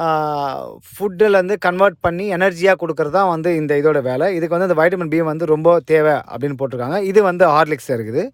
[0.00, 4.34] ஃபுட்டிலேருந்து கன்வெர்ட் பண்ணி எனர்ஜியாக கொடுக்குறது தான் வந்து இந்த இதோட வேலை.
[4.34, 7.02] இதுக்கு வந்து இந்த வைட்டமின் பி வந்து ரொம்ப தேவை அப்படின்னு போட்டிருக்காங்க.
[7.02, 8.28] இது வந்து ஹார்லிக்ஸ் இருக்குது.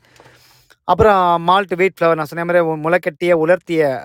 [0.85, 4.01] அப்புறம் மால்ட் வீட் ஃப்ளவர் நான் சொன்ன மாதிரி முளைக்கட்டிய உலர்த்திய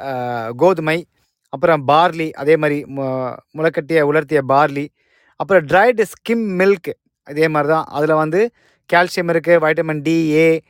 [0.58, 1.06] கோதுமை
[1.50, 4.88] அப்புறம் பார்லி அதே மாதிரி மு- முளைக்கட்டிய உலர்த்திய பார்லி
[5.36, 6.94] அப்புறம் ட்ரைடு ஸ்கிம் மில்க்
[7.30, 7.84] இதே மாதிரி தான்.
[7.84, 8.52] அதில் வந்து
[8.94, 10.62] கால்சியம் இருக்குது வைட்டமின் டி ஏ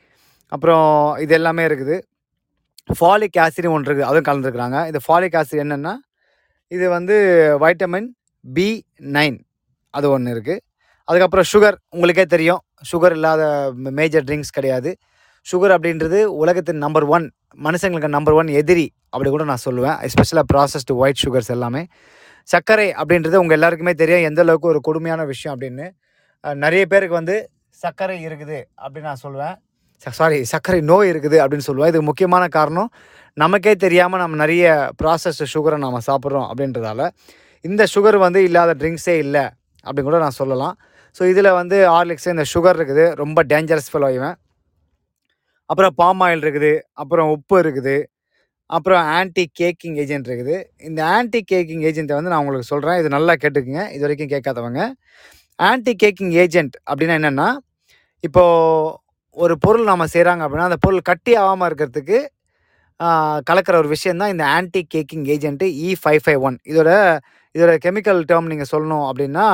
[0.48, 2.00] அப்புறம் இது எல்லாமே இருக்குது.
[3.00, 4.86] ஃபாலிக் ஆசிட் ஒன்று இருக்குது அதுவும் கலந்துருக்குறாங்க.
[4.86, 5.94] இந்த ஃபாலிக் ஆசிட் என்னென்னா
[6.74, 7.16] இது வந்து
[7.62, 8.08] வைட்டமின்
[8.44, 8.68] பி
[9.16, 9.36] நைன்
[9.94, 10.62] அது ஒன்று இருக்குது
[11.08, 12.60] அதுக்கப்புறம் சுகர் உங்களுக்கே தெரியும்.
[12.90, 13.42] சுகர் இல்லாத
[13.98, 14.90] மேஜர் ட்ரிங்க்ஸ் கிடையாது.
[15.50, 17.26] சுகர் அப்படின்றது உலகத்தின் நம்பர் ஒன்
[17.66, 19.96] மனுஷங்களுக்கு நம்பர் ஒன் எதிரி அப்படி கூட நான் சொல்லுவேன்.
[20.08, 21.82] எஸ்பெஷலாக ப்ராசஸ்டு ஒயிட் சுகர்ஸ் எல்லாமே.
[22.52, 24.26] சர்க்கரை அப்படின்றது உங்கள் எல்லாருக்குமே தெரியும்.
[24.30, 25.86] எந்த அளவுக்கு ஒரு கொடுமையான விஷயம் அப்படின்னு.
[26.64, 27.36] நிறைய பேருக்கு வந்து
[27.82, 29.56] சர்க்கரை இருக்குது அப்படின்னு நான் சொல்லுவேன்.
[30.06, 31.90] சாரி சர்க்கரை நோய் இருக்குது அப்படின்னு சொல்லுவோம்.
[31.90, 32.90] இதுக்கு முக்கியமான காரணம்
[33.42, 34.66] நமக்கே தெரியாமல் நம்ம நிறைய
[35.00, 37.00] ப்ராசஸ்டு சுகரை நம்ம சாப்பிட்றோம் அப்படின்றதால
[37.64, 39.44] இந்த சுகர் வந்து இல்லாத ட்ரிங்க்ஸே இல்லை
[39.86, 40.74] அப்படின்னு கூட நான் சொல்லலாம்.
[41.16, 44.36] ஸோ இதில் வந்து ஹார்லிக்ஸ் இந்த சுகர் இருக்குது ரொம்ப டேஞ்சரஸ் ஃபெலோ இவன்.
[45.70, 47.96] அப்புறம் பாம் ஆயில் இருக்குது அப்புறம் உப்பு இருக்குது
[48.76, 50.56] அப்புறம் ஆன்டி கேக்கிங் ஏஜென்ட் இருக்குது.
[50.88, 54.80] இந்த ஆன்டி கேக்கிங் ஏஜென்ட்டை வந்து நான் உங்களுக்கு சொல்கிறேன் இது நல்லா கேட்டுக்குங்க இது வரைக்கும் கேட்காதவங்க.
[55.68, 57.48] ஆன்டி கேக்கிங் ஏஜென்ட் அப்படின்னா என்னென்னா
[58.24, 58.96] இப்போது
[59.38, 62.18] ஒரு பொருள் நம்ம செய்கிறாங்க அப்படின்னா அந்த பொருள் கட்டி ஆகாமல் இருக்கிறதுக்கு
[63.46, 66.90] கலக்கிற ஒரு விஷயம் தான் இந்த anti caking agent E five five one இதோட
[67.54, 69.46] இதோட கெமிக்கல் டேர்ம் நீங்கள் சொல்லணும் அப்படின்னா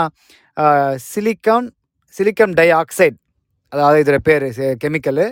[1.09, 1.69] சிலிக்கான்
[2.15, 3.17] சிலிக்கம் டை ஆக்சைடு
[3.73, 4.47] அதாவது இதோட பேர்
[4.83, 5.27] கெமிக்கலு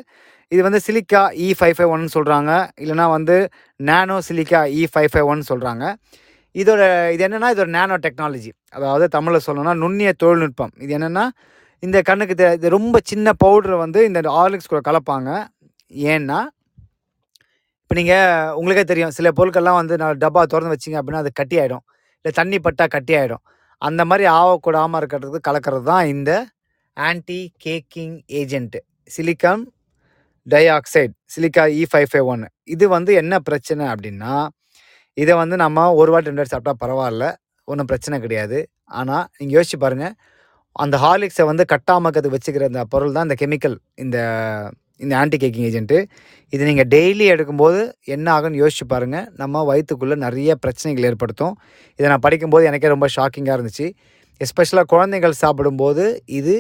[0.52, 3.36] இது வந்து silica E e five five ஒன்னு சொல்கிறாங்க இல்லைனா வந்து
[3.80, 5.84] nano silica E five five one சொல்கிறாங்க
[6.54, 6.82] இதோட
[7.14, 10.72] இது என்னென்னா இது ஒரு நேனோ டெக்னாலஜி அதாவது தமிழில் சொல்லணும்னா நுண்ணிய தொழில்நுட்பம்.
[10.78, 11.24] இது என்னென்னா
[11.82, 15.30] இந்த கண்ணுக்கு தெ இது ரொம்ப சின்ன பவுடரை வந்து இந்த ஹார்லிக்ஸ் கூட கலப்பாங்க.
[16.12, 16.38] ஏன்னா
[17.82, 21.84] இப்போ நீங்கள் உங்களுக்கே தெரியும் சில பொருட்கள்லாம் வந்து நான் டப்பா திறந்து வச்சிங்க அப்படின்னா அது கட்டி ஆகிடும்
[22.18, 23.42] இல்லை தண்ணி பட்டா கட்டி ஆகிடும்
[23.82, 26.30] அந்த மாதிரி ஆகக்கூடாமல் இருக்கிறதுக்கு கலக்கிறது தான் இந்த
[26.96, 29.64] anti caking agent silicon
[30.76, 34.34] dioxide silica E five five one இது வந்து என்ன பிரச்சனை அப்படின்னா
[35.16, 37.24] இதை வந்து நம்ம ஒரு வாட்டி ரெண்டு வாட்டி சாப்பிட்டா பரவாயில்ல.
[37.68, 38.58] ஒன்றும் பிரச்சனை கிடையாது.
[39.00, 40.14] ஆனால் நீங்கள் யோசிச்சு பாருங்கள்
[40.76, 44.18] அந்த ஹார்லிக்ஸை வந்து கட்டாமக்கிறது வச்சுக்கிற அந்த பொருள் தான் இந்த கெமிக்கல் இந்த
[45.04, 45.98] இந்த ஆன்டி கேக்கிங் ஏஜென்ட்டு
[46.52, 47.78] இது நீங்கள் டெய்லி எடுக்கும்போது
[48.14, 51.54] என்ன ஆகும்னு யோசிச்சு பாருங்கள் நம்ம வயிற்றுக்குள்ளே நிறைய பிரச்சனைகள் ஏற்படுத்தும்.
[51.98, 53.86] இதை நான் படிக்கும்போது எனக்கே ரொம்ப ஷாக்கிங்காக இருந்துச்சு.
[54.40, 56.04] எஸ்பெஷலாக குழந்தைகள் சாப்பிடும்போது
[56.38, 56.54] இது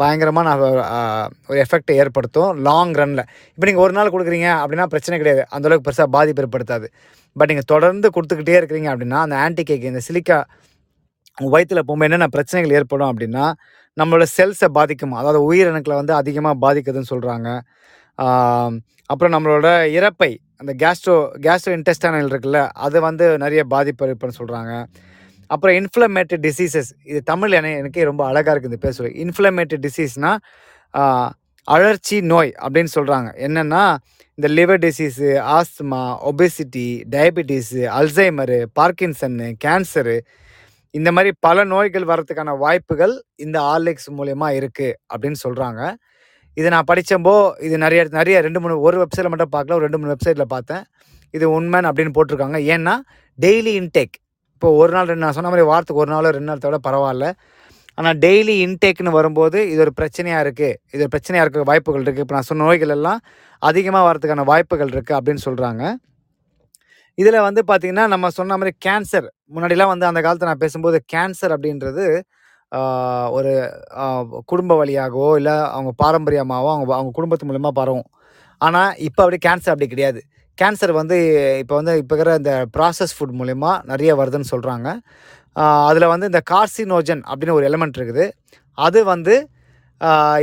[0.00, 0.54] பயங்கரமான
[1.48, 3.24] ஒரு எஃபெக்டை ஏற்படுத்தும் லாங் ரனில்
[3.56, 5.42] இப்போ நீங்கள் ஒரு நாள் கொடுக்குறீங்க அப்படின்னா பிரச்சனை கிடையாது.
[5.54, 6.86] அந்தளவுக்கு பெருசாக பாதிப்பு ஏற்படுத்தாது.
[7.36, 10.38] பட் நீங்கள் தொடர்ந்து கொடுத்துக்கிட்டே இருக்கிறீங்க அப்படின்னா அந்த ஆன்டி கேக் இந்த சிலிக்கா
[11.44, 13.46] வயிற்றில் போகும்போது என்னென்ன பிரச்சனைகள் ஏற்படும் அப்படின்னா
[13.96, 15.14] நம்மளோட செல்ஸை பாதிக்கும்?
[15.14, 17.48] அதாவது உயிரணுக்களை வந்து அதிகமாக பாதிக்குதுன்னு சொல்கிறாங்க
[19.10, 24.72] அப்புறம் நம்மளோட இறப்பை அந்த கேஸ்ட்ரோ கேஸ்ட்ரோ இன்டெஸ்டானல் இருக்குல்ல அது வந்து நிறைய பாதிப்பு ஏற்படுன்னு சொல்கிறாங்க
[25.50, 30.40] அப்புறம் இன்ஃப்ளமேட்டரி டிசீசஸ் இது தமிழ் என எனக்கே ரொம்ப அழகாக இருக்குது இந்த பேர் சொல்லி இன்ஃப்ளமேட்டரி டிசீஸ்னால்
[31.68, 33.84] அழற்சி நோய் அப்படின்னு சொல்கிறாங்க என்னென்னா
[34.38, 40.16] இந்த liver disease asthma obesity diabetes Alzheimer Parkinson cancer
[40.96, 45.80] இந்த மாதிரி பல நோய்கள் வர்றதுக்கான வாய்ப்புகள் இந்த ஆர்லிக்ஸ் மூலயமா இருக்குது அப்படின்னு சொல்கிறாங்க
[46.56, 47.34] இதை நான் படித்தப்போ
[47.66, 50.84] இது நிறைய நிறைய ரெண்டு மூணு ஒரு வெப்சைட்டில் மட்டும் பார்க்கல ஒரு ரெண்டு மூணு வெப்சைட்டில் பார்த்தேன்.
[51.34, 52.58] இது உண்மைன்னு அப்படின்னு போட்டிருக்காங்க.
[52.74, 52.94] ஏன்னா
[53.38, 54.14] டெய்லி இன்டேக்
[54.54, 57.26] இப்போ ஒரு நாள் ரெண்டு நான் சொன்ன மாதிரி வாரத்துக்கு ஒரு நாளோ ரெண்டு நாள் பரவாயில்ல.
[57.98, 62.34] ஆனால் டெய்லி இன்டேக்னு வரும்போது இது ஒரு பிரச்சனையாக இருக்குது இது ஒரு பிரச்சனையாக இருக்க வாய்ப்புகள் இருக்குது இப்போ
[62.36, 63.20] நான் சொன்ன நோய்கள் எல்லாம்
[63.62, 65.82] அதிகமாக வரதுக்கான வாய்ப்புகள் இருக்குது அப்படின்னு சொல்கிறாங்க
[67.18, 72.04] இதில் வந்து பார்த்திங்கன்னா நம்ம சொன்ன மாதிரி கேன்சர் முன்னாடிலாம் வந்து அந்த காலத்தில் நான் பேசும்போது கேன்சர் அப்படின்றது
[73.36, 73.52] ஒரு
[74.50, 78.08] குடும்ப வழியாகவோ இல்லை அவங்க பாரம்பரியமாகவோ அவங்க அவங்க குடும்பத்து மூலயமா பரவும்.
[78.60, 80.20] ஆனால் இப்போ அப்படி கேன்சர் அப்படி கிடையாது.
[80.58, 81.16] கேன்சர் வந்து
[81.62, 84.88] இப்போ வந்து இப்போ இருக்கிற இந்த ப்ராசஸ் ஃபுட் மூலயமா நிறைய வருதுன்னு சொல்கிறாங்க
[85.88, 88.24] அதில் வந்து இந்த கார்சினோஜன் அப்படின்னு ஒரு எலிமெண்ட் இருக்குது.
[88.86, 89.34] அது வந்து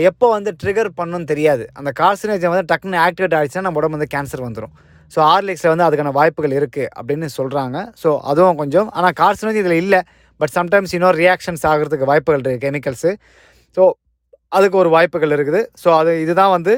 [0.09, 1.63] எப்போ வந்து ட்ரிகர் பண்ணுன்னு தெரியாது.
[1.79, 4.73] அந்த கார்சினோஜன் வந்து டக்குன்னு ஆக்டிவேட் ஆகிடுச்சுன்னா நம்ம உடம்பு வந்து கேன்சர் வந்துடும்
[5.13, 8.87] ஸோ ஆர்லிக்ஸில் வந்து அதுக்கான வாய்ப்புகள் இருக்குது அப்படின்னு சொல்கிறாங்க ஸோ அதுவும் கொஞ்சம்.
[8.97, 10.01] ஆனால் கார்சினோஜன் இதில் இல்லை.
[10.39, 13.11] பட் சம்டைம்ஸ் இன்னொரு ரியாக்ஷன்ஸ் ஆகிறதுக்கு வாய்ப்புகள் இருக்குது கெமிக்கல்ஸு
[13.77, 13.83] ஸோ
[14.57, 15.61] அதுக்கு ஒரு வாய்ப்புகள் இருக்குது.
[15.83, 16.73] ஸோ அது இதுதான் வந்து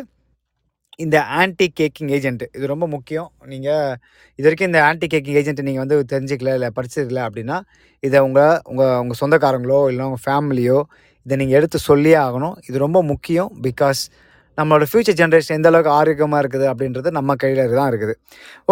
[1.03, 3.29] இந்த ஆன்டி கேக்கிங் ஏஜென்ட்டு இது ரொம்ப முக்கியம்.
[3.53, 3.95] நீங்கள்
[4.39, 7.57] இது வரைக்கும் இந்த ஆன்டி கேக்கிங் ஏஜென்ட்டு நீங்கள் வந்து தெரிஞ்சிக்கல இல்லை படிச்சிருக்கல அப்படின்னா
[8.03, 10.77] இதை உங்கள் உங்கள் உங்கள் சொந்தக்காரங்களோ இல்லை உங்கள் ஃபேமிலியோ
[11.25, 12.55] இதை நீங்கள் எடுத்து சொல்லியே ஆகணும்.
[12.69, 14.03] இது ரொம்ப முக்கியம் பிகாஸ்
[14.59, 18.13] நம்மளோட ஃப்யூச்சர் ஜென்ரேஷன் எந்த அளவுக்கு ஆரோக்கியமாக இருக்குது அப்படின்றது நம்ம கையில் தான் இருக்குது.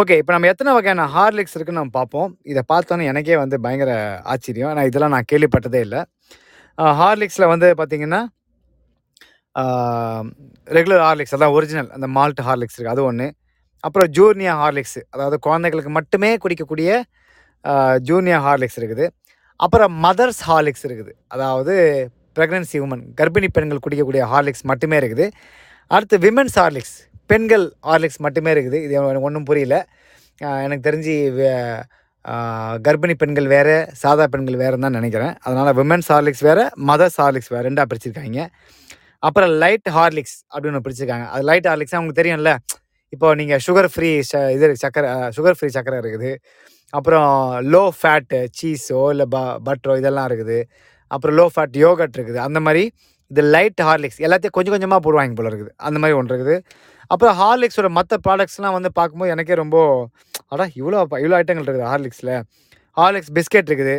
[0.02, 2.30] ஓகே இப்போ நம்ம எத்தனை வகையான ஹார்லிக்ஸ் இருக்குன்னு நம்ம பார்ப்போம்.
[2.52, 3.92] இதை பார்த்தோன்னே எனக்கே வந்து பயங்கர
[4.34, 4.70] ஆச்சரியம்.
[4.72, 6.02] ஆனால் இதெல்லாம் நான் கேள்விப்பட்டதே இல்லை.
[7.02, 8.22] ஹார்லிக்ஸில் வந்து பார்த்திங்கன்னா
[10.78, 13.28] ரெகுலர் ஹார்லிக்ஸ் அதான் ஒரிஜினல் அந்த மால்ட் ஹார்லிக்ஸ் இருக்குது அது ஒன்று
[13.88, 16.90] அப்புறம் ஜூனியர் ஹார்லிக்ஸ் அதாவது குழந்தைகளுக்கு மட்டுமே குடிக்கக்கூடிய
[18.10, 19.06] ஜூனியா ஹார்லிக்ஸ் இருக்குது.
[19.66, 21.12] அப்புறம் மதர்ஸ் ஹார்லிக்ஸ் இருக்குது.
[21.34, 21.74] அதாவது
[22.38, 25.26] ப்ரெக்னன்சி உமன் கர்ப்பிணி பெண்கள் குடிக்கக்கூடிய ஹார்லிக்ஸ் மட்டுமே இருக்குது.
[25.96, 26.96] அடுத்து விமென்ஸ் ஹார்லிக்ஸ்
[27.32, 28.80] பெண்கள் ஹார்லிக்ஸ் மட்டுமே இருக்குது.
[28.86, 29.76] இது எனக்கு ஒன்றும் புரியல.
[30.66, 31.16] எனக்கு தெரிஞ்சு
[32.86, 35.34] கர்ப்பிணி பெண்கள் வேறு சாதா பெண்கள் வேறுன்னு தான் நினைக்கிறேன்.
[35.46, 38.46] அதனால் விமென்ஸ் ஹார்லிக்ஸ் வேறு மதர்ஸ் ஹார்லிக்ஸ் வேறு ரெண்டாக பிரிச்சிருக்காங்க.
[39.28, 41.26] அப்புறம் லைட் ஹார்லிக்ஸ் அப்படின்னு ஒன்று பிரிச்சிருக்காங்க.
[41.34, 42.54] அது லைட் ஹார்லிக்ஸ் உங்களுக்கு தெரியும்ல.
[43.16, 44.10] இப்போ நீங்கள் சுகர் ஃப்ரீ
[44.56, 46.32] இது சக்கரை சுகர் ஃப்ரீ சக்கரை இருக்குது.
[46.98, 47.30] அப்புறம்
[47.74, 50.58] லோ ஃபேட்டு சீஸோ இல்லை ப பட்டரோ இதெல்லாம் இருக்குது.
[51.16, 52.40] அப்புறம் லோ ஃபேட் யோகட் இருக்குது.
[52.48, 52.84] அந்த மாதிரி
[53.34, 55.72] இது லைட் ஹார்லிக்ஸ் எல்லாத்தையும் கொஞ்சம் கொஞ்சமாக போடுவாங்க போல இருக்குது.
[55.88, 56.56] அந்த மாதிரி ஒன்று இருக்குது.
[57.14, 59.78] அப்புறம் ஹார்லிக்ஸோட மற்ற ப்ராடக்ட்ஸ்லாம் வந்து பார்க்கும்போது எனக்கே ரொம்ப
[60.54, 62.34] அடா இவ்வளோ இவ்வளோ ஐட்டங்கள் இருக்குது ஹார்லிக்ஸில்
[62.98, 63.96] ஹார்லிக்ஸ் பிஸ்கெட் இருக்குது.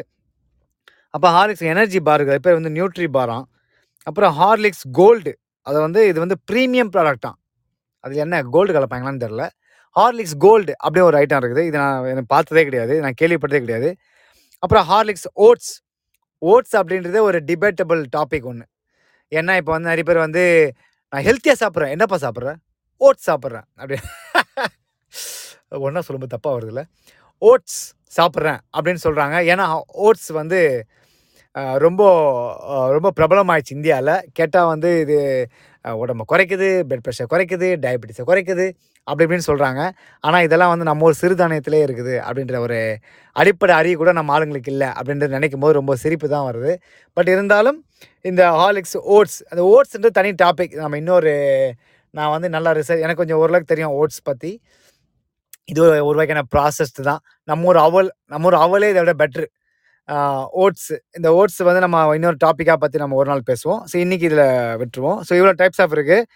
[1.17, 2.37] அப்போ ஹார்லிக்ஸ் எனர்ஜி பார் இருக்குது.
[2.37, 3.45] அது பேர் வந்து நியூட்ரி பாராம்
[4.09, 5.33] அப்புறம் ஹார்லிக்ஸ் கோல்டு
[5.69, 7.35] அதை வந்து இது வந்து ப்ரீமியம் ப்ராடக்டாக
[8.05, 9.45] அது என்ன கோல்டு கலப்பாங்களான்னு தெரில
[9.97, 11.63] ஹார்லிக்ஸ் கோல்டு அப்படியே ஒரு ஐட்டம் இருக்குது.
[11.69, 12.95] இது நான் எனக்கு பார்த்ததே கிடையாது.
[13.05, 13.91] நான் கேள்விப்பட்டதே கிடையாது.
[14.65, 15.73] அப்புறம் ஹார்லிக்ஸ் ஓட்ஸ்
[16.53, 18.65] ஓட்ஸ் அப்படின்றதே ஒரு டிபேட்டபிள் டாபிக் ஒன்று
[19.39, 20.45] ஏன்னா இப்போ வந்து நிறைய பேர் வந்து
[21.13, 21.93] நான் ஹெல்த்தியாக சாப்பிட்றேன்.
[21.95, 22.59] என்னப்பா சாப்பிட்றேன்
[23.01, 23.67] ஓட்ஸ் சாப்பிட்றேன்.
[23.81, 23.97] அப்படி.
[25.87, 26.83] ஒன்றா சொல்லும்போது தப்பாக வருதுல்ல.
[27.43, 27.81] ஓட்ஸ்
[28.17, 28.61] சாப்பிட்றேன்.
[28.77, 29.67] அப்படின்னு சொல்கிறாங்க ஏன்னா
[30.07, 30.61] ஓட்ஸ் வந்து
[31.85, 32.03] ரொம்ப
[32.95, 35.17] ரொம்ப பிரபலமாயிடுச்சு இந்தியாவில் கேட்டால் வந்து இது
[35.85, 38.67] உடம்பை குறைக்குது பிளட் ப்ரெஷர் குறைக்குது டயபெட்டிஸை குறைக்குது
[39.07, 39.81] அப்படி இப்படின்னு சொல்கிறாங்க
[40.25, 42.79] ஆனால் இதெல்லாம் வந்து நம்ம ஒரு சிறுதானியத்திலே இருக்குது அப்படின்ற ஒரு
[43.37, 46.73] அடிப்படை அறிவு கூட நம்ம ஆளுங்களுக்கு இல்லை அப்படின்றது நினைக்கும் போது ரொம்ப சிரிப்பு தான் வருது.
[47.17, 47.79] பட் இருந்தாலும்
[48.31, 51.35] இந்த ஹார்லிக்ஸ் ஓட்ஸ் அந்த ஓட்ஸ்ன்றது தனி டாபிக் நம்ம இன்னொரு
[52.15, 54.53] நான் வந்து நல்லா ரிசர்ச் எனக்கு கொஞ்சம் ஓரளவுக்கு தெரியும் ஓட்ஸ் பற்றி
[55.73, 57.21] இது ஒரு ஒரு வகையான ப்ராசஸ்டு தான்.
[57.51, 59.47] நம்ம ஒரு அவல் நம்ம ஒரு அவலே இதை விட பெட்ரு
[60.63, 63.81] ஓட்ஸ் இந்த ஓட்ஸ் வந்து நம்ம இன்னொரு டாப்பிக்காக பற்றி நம்ம ஒரு நாள் பேசுவோம்.
[63.91, 64.47] ஸோ இன்றைக்கி இதில்
[64.81, 65.21] விட்டுருவோம்.
[65.27, 66.27] ஸோ இவ்வளோ டைப்ஸ் ஆஃப் இருக்குது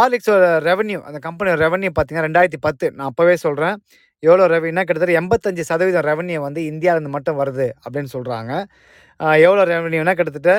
[0.00, 2.86] ஆர்லிக்ஸோட ரெவன்யூ அந்த கம்பெனியோட ரெவன்யூ பார்த்தீங்கன்னா ரெண்டாயிரத்தி பத்து.
[2.96, 3.76] நான் அப்போவே சொல்கிறேன்
[4.22, 8.52] எவ்வளோ ரெவன்யூனா கிட்டத்தட்ட எண்பத்தஞ்சு சதவீதம் ரெவன்யூ வந்து இந்தியாவிலேருந்து மட்டும் வருது அப்படின்னு சொல்கிறாங்க
[9.46, 10.54] எவ்வளோ ரெவன்யூனா கிட்டத்தட்ட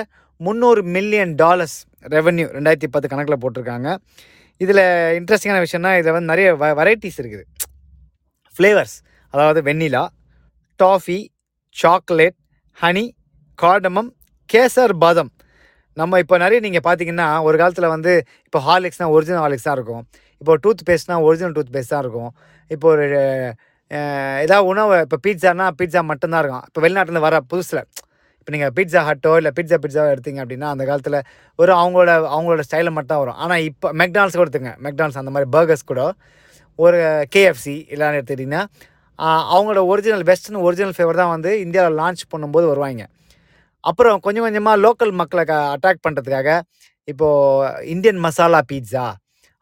[0.45, 1.77] முந்நூறு மில்லியன் டாலர்ஸ்
[2.15, 3.89] ரெவன்யூ ரெண்டாயிரத்தி பத்து கணக்கில் போட்டிருக்காங்க.
[4.63, 4.83] இதில்
[5.19, 7.43] இன்ட்ரெஸ்டிங்கான விஷயம்னா இதில் வந்து நிறைய வ வெரைட்டிஸ் இருக்குது.
[8.55, 8.95] ஃப்ளேவர்ஸ்
[9.33, 10.03] அதாவது vanilla
[10.79, 11.19] toffee
[11.81, 12.37] chocolate
[12.77, 13.05] honey
[13.63, 14.09] cardamom
[14.53, 15.31] kesar badam.
[15.99, 18.11] நம்ம இப்போ நிறைய நீங்கள் பார்த்தீங்கன்னா ஒரு காலத்தில் வந்து
[18.47, 20.03] இப்போ ஹார்லிக்ஸ்னால் ஒரிஜினல் ஹார்லிக்ஸ் தான் இருக்கும்.
[20.41, 22.31] இப்போ டூத் பேஸ்ட்னால் ஒரிஜினல் டூத் பேஸ்ட் தான் இருக்கும்.
[22.73, 23.07] இப்போ ஒரு
[24.45, 26.65] ஏதாவது உணவு இப்போ பீட்சானா பீட்சா மட்டும்தான் இருக்கும்.
[26.69, 27.81] இப்போ வெளிநாட்டில் வர புதுசில்
[28.47, 31.15] இப்போ நீங்கள் பீட்ஸா ஹட்டோ இல்லை பீட்ஸா பீட்ஸாவோ எடுத்தீங்க அப்படின்னா அந்த காலத்தில்
[31.59, 33.39] ஒரு அவங்களோட அவங்களோட ஸ்டைலில் மட்டும் தான் வரும்.
[33.43, 34.71] ஆனால் இப்போ மெக்டானல்ஸ் கூட எடுத்துங்க.
[34.85, 36.01] மெக்டானல்ஸ் அந்த மாதிரி பர்கர்ஸ் கூட
[36.79, 36.99] ஒரு
[37.33, 38.61] கேஎஃப்சி இல்லைன்னு எடுத்துக்கிட்டிங்கன்னா
[39.55, 43.03] அவங்களோட ஒரிஜினல் வெஸ்டர்ன் ஒரிஜினல் ஃப்ளேவர் தான் வந்து இந்தியாவில் லான்ச் பண்ணும்போது வருவாங்க.
[43.83, 46.53] அப்புறம் கொஞ்சம் கொஞ்சமாக லோக்கல் மக்களை அட்டாக் பண்ணுறதுக்காக
[47.07, 49.05] இப்போது இந்தியன் மசாலா பீட்சா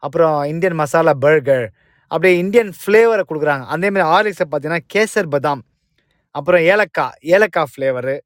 [0.02, 1.66] அப்புறம் இந்தியன் மசாலா பர்கர்
[2.10, 3.66] அப்படியே இந்தியன் ஃப்ளேவரை கொடுக்குறாங்க.
[3.74, 5.64] அதேமாதிரி ஹார்லிக்ஸை பார்த்தீங்கன்னா கேசர் பதாம்
[6.34, 8.16] அப்புறம் ஏலக்காய் ஏலக்காய் ஃப்ளேவரு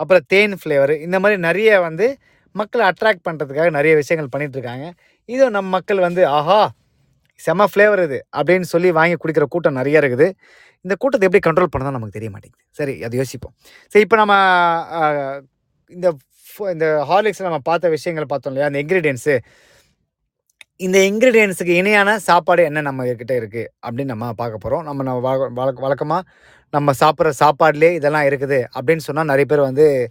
[0.00, 2.06] அப்புறம் தேன் ஃப்ளேவர் இந்த மாதிரி நிறைய வந்து
[2.54, 4.86] மக்களை அட்ராக்ட் பண்ணுறதுக்காக நிறைய விஷயங்கள் பண்ணிகிட்ருக்காங்க
[5.28, 6.60] இருக்காங்க நம்ம மக்கள் வந்து ஆஹா
[7.40, 10.26] செம ஃப்ளேவர் இது அப்படின்னு சொல்லி வாங்கி குடிக்கிற கூட்டம் நிறைய இருக்குது.
[10.84, 12.64] இந்த கூட்டத்தை எப்படி கண்ட்ரோல் பண்ணதான் நமக்கு தெரிய மாட்டேங்குது.
[12.78, 13.54] சரி அதை யோசிப்போம்.
[13.92, 14.34] சரி இப்போ நம்ம
[15.90, 16.06] இந்த
[16.74, 18.68] இந்த ஹார்லிக்ஸில் நம்ம பார்த்த விஷயங்கள் பார்த்தோம் இல்லையா?
[18.70, 19.34] அந்த இன்க்ரீடியன்ஸு
[20.76, 25.80] இந்த இன்க்ரீடியன்ஸுக்கு இணையான சாப்பாடு என்ன நம்ம கிட்ட இருக்குது அப்படின்னு நம்ம பார்க்க போகிறோம் நம்ம நம்ம வழக்க
[25.80, 26.28] வழக்கமாக
[26.70, 28.64] நம்ம சாப்பிட்ற சாப்பாடுலே இதெல்லாம் இருக்குது.
[28.74, 30.10] அப்படின்னு சொன்னால் நிறைய பேர் வந்து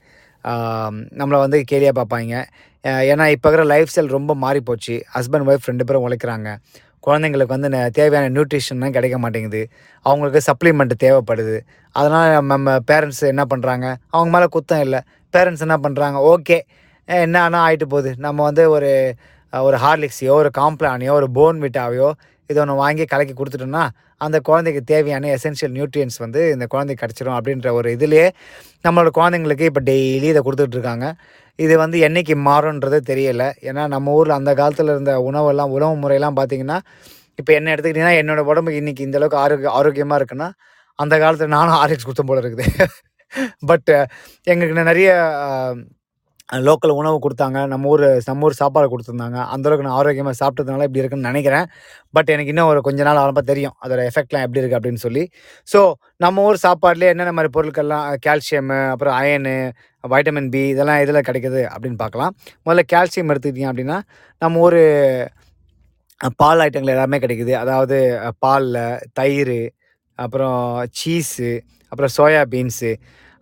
[1.15, 2.45] நம்மளை வந்து கேலியாக பார்ப்பாங்க.
[2.83, 6.55] ஏன்னா இப்போ இருக்கிற லைஃப் ஸ்டைல் ரொம்ப மாறி போச்சு ஹஸ்பண்ட் ஒய்ஃப் ரெண்டு பேரும் உழைக்கிறாங்க.
[7.07, 9.67] குழந்தைங்களுக்கு வந்து ந- தேவையான நியூட்ரிஷன்லாம் கிடைக்க மாட்டேங்குது.
[10.01, 11.59] அவங்களுக்கு சப்ளிமெண்ட் தேவைப்படுது.
[11.91, 14.99] அதனால் நம்ம பேரண்ட்ஸ் என்ன பண்ணுறாங்க அவங்க மேலே குத்தம் இல்லை.
[15.33, 16.59] பேரண்ட்ஸ் என்ன பண்ணுறாங்க ஓகே
[17.05, 18.13] என்ன ஆனால் ஆகிட்டு போகுது.
[18.17, 19.15] நம்ம வந்து ஒரு
[19.53, 22.09] ஒரு ஹார்லிக்ஸையோ ஒரு காம்ப்ளானையோ ஒரு போன் விட்டாவையோ
[22.49, 23.83] இதை ஒன்று வாங்கி கலக்கி கொடுத்துட்டோம்னா
[24.17, 28.27] அந்த குழந்தைக்கு தேவையான எசென்ஷியல் நியூட்ரியன்ஸ் வந்து இந்த குழந்தைக்கு கிடச்சிரும் அப்படின்ற ஒரு இதுலேயே
[28.85, 31.07] நம்மளோட குழந்தைங்களுக்கு இப்போ டெய்லி இதை கொடுத்துட்ருக்காங்க
[31.59, 33.47] இது வந்து என்னைக்கு மாறும்ன்றது தெரியலை.
[33.69, 36.77] ஏன்னா நம்ம ஊரில் அந்த காலத்தில் இருந்த உணவெல்லாம் உணவு முறையெல்லாம் பார்த்தீங்கன்னா
[37.39, 40.49] இப்போ என்ன எடுத்துக்கிட்டிங்கன்னா என்னோட உடம்புக்கு இன்றைக்கி இந்தளவுக்கு ஆரோக்கிய ஆரோக்கியமாக இருக்குன்னா
[40.99, 42.65] அந்த காலத்தில் நானும் ஆர்எக்ஸ் கொடுத்த போல இருக்குது.
[43.69, 43.91] பட்
[44.47, 45.09] எங்களுக்கு நிறைய
[46.67, 47.59] லோக்கல் உணவு கொடுத்தாங்க.
[47.71, 49.37] நம்ம ஊர் நம்ம ஊர் சாப்பாடு கொடுத்துருந்தாங்க.
[49.53, 51.65] அந்தளவுக்கு நான் ஆரோக்கியமாக சாப்பிட்டதுனால இப்படி இருக்குன்னு நினைக்கிறேன்.
[52.15, 53.75] பட் எனக்கு இன்னும் ஒரு கொஞ்ச நாள் ஆரம்ப தெரியும்.
[53.83, 55.23] அதோட எஃபெக்ட்லாம் எப்படி இருக்குது அப்படின்னு சொல்லி.
[55.73, 55.81] ஸோ
[56.25, 59.55] நம்ம ஊர் சாப்பாட்டிலே என்னென்ன மாதிரி பொருட்கள்லாம் கால்சியமு அப்புறம் அயனு
[60.03, 62.33] வைட்டமின் பி இதெல்லாம் இதில் கிடைக்குது அப்படின்னு பார்க்கலாம்.
[62.65, 63.99] முதல்ல கால்சியம் எடுத்துக்கிட்டிங்க அப்படின்னா
[64.41, 64.81] நம்ம ஊர்
[66.41, 67.53] பால் ஐட்டங்கள் எல்லாமே கிடைக்குது.
[67.63, 67.97] அதாவது
[68.43, 68.81] பாலில்
[69.19, 69.57] தயிர்
[70.19, 70.59] அப்புறம்
[70.99, 71.51] சீஸு
[71.91, 72.91] அப்புறம் சோயா பீன்ஸு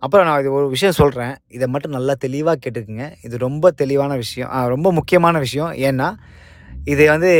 [0.04, 3.06] அப்புறம் நான் இது ஒரு விஷயம் சொல்கிறேன் இதை மட்டும் நல்லா தெளிவாக கேட்டுக்குங்க.
[3.26, 4.50] இது ரொம்ப தெளிவான விஷயம்.
[4.74, 5.72] ரொம்ப முக்கியமான விஷயம்.
[5.88, 6.08] ஏன்னா
[6.92, 7.30] இது வந்து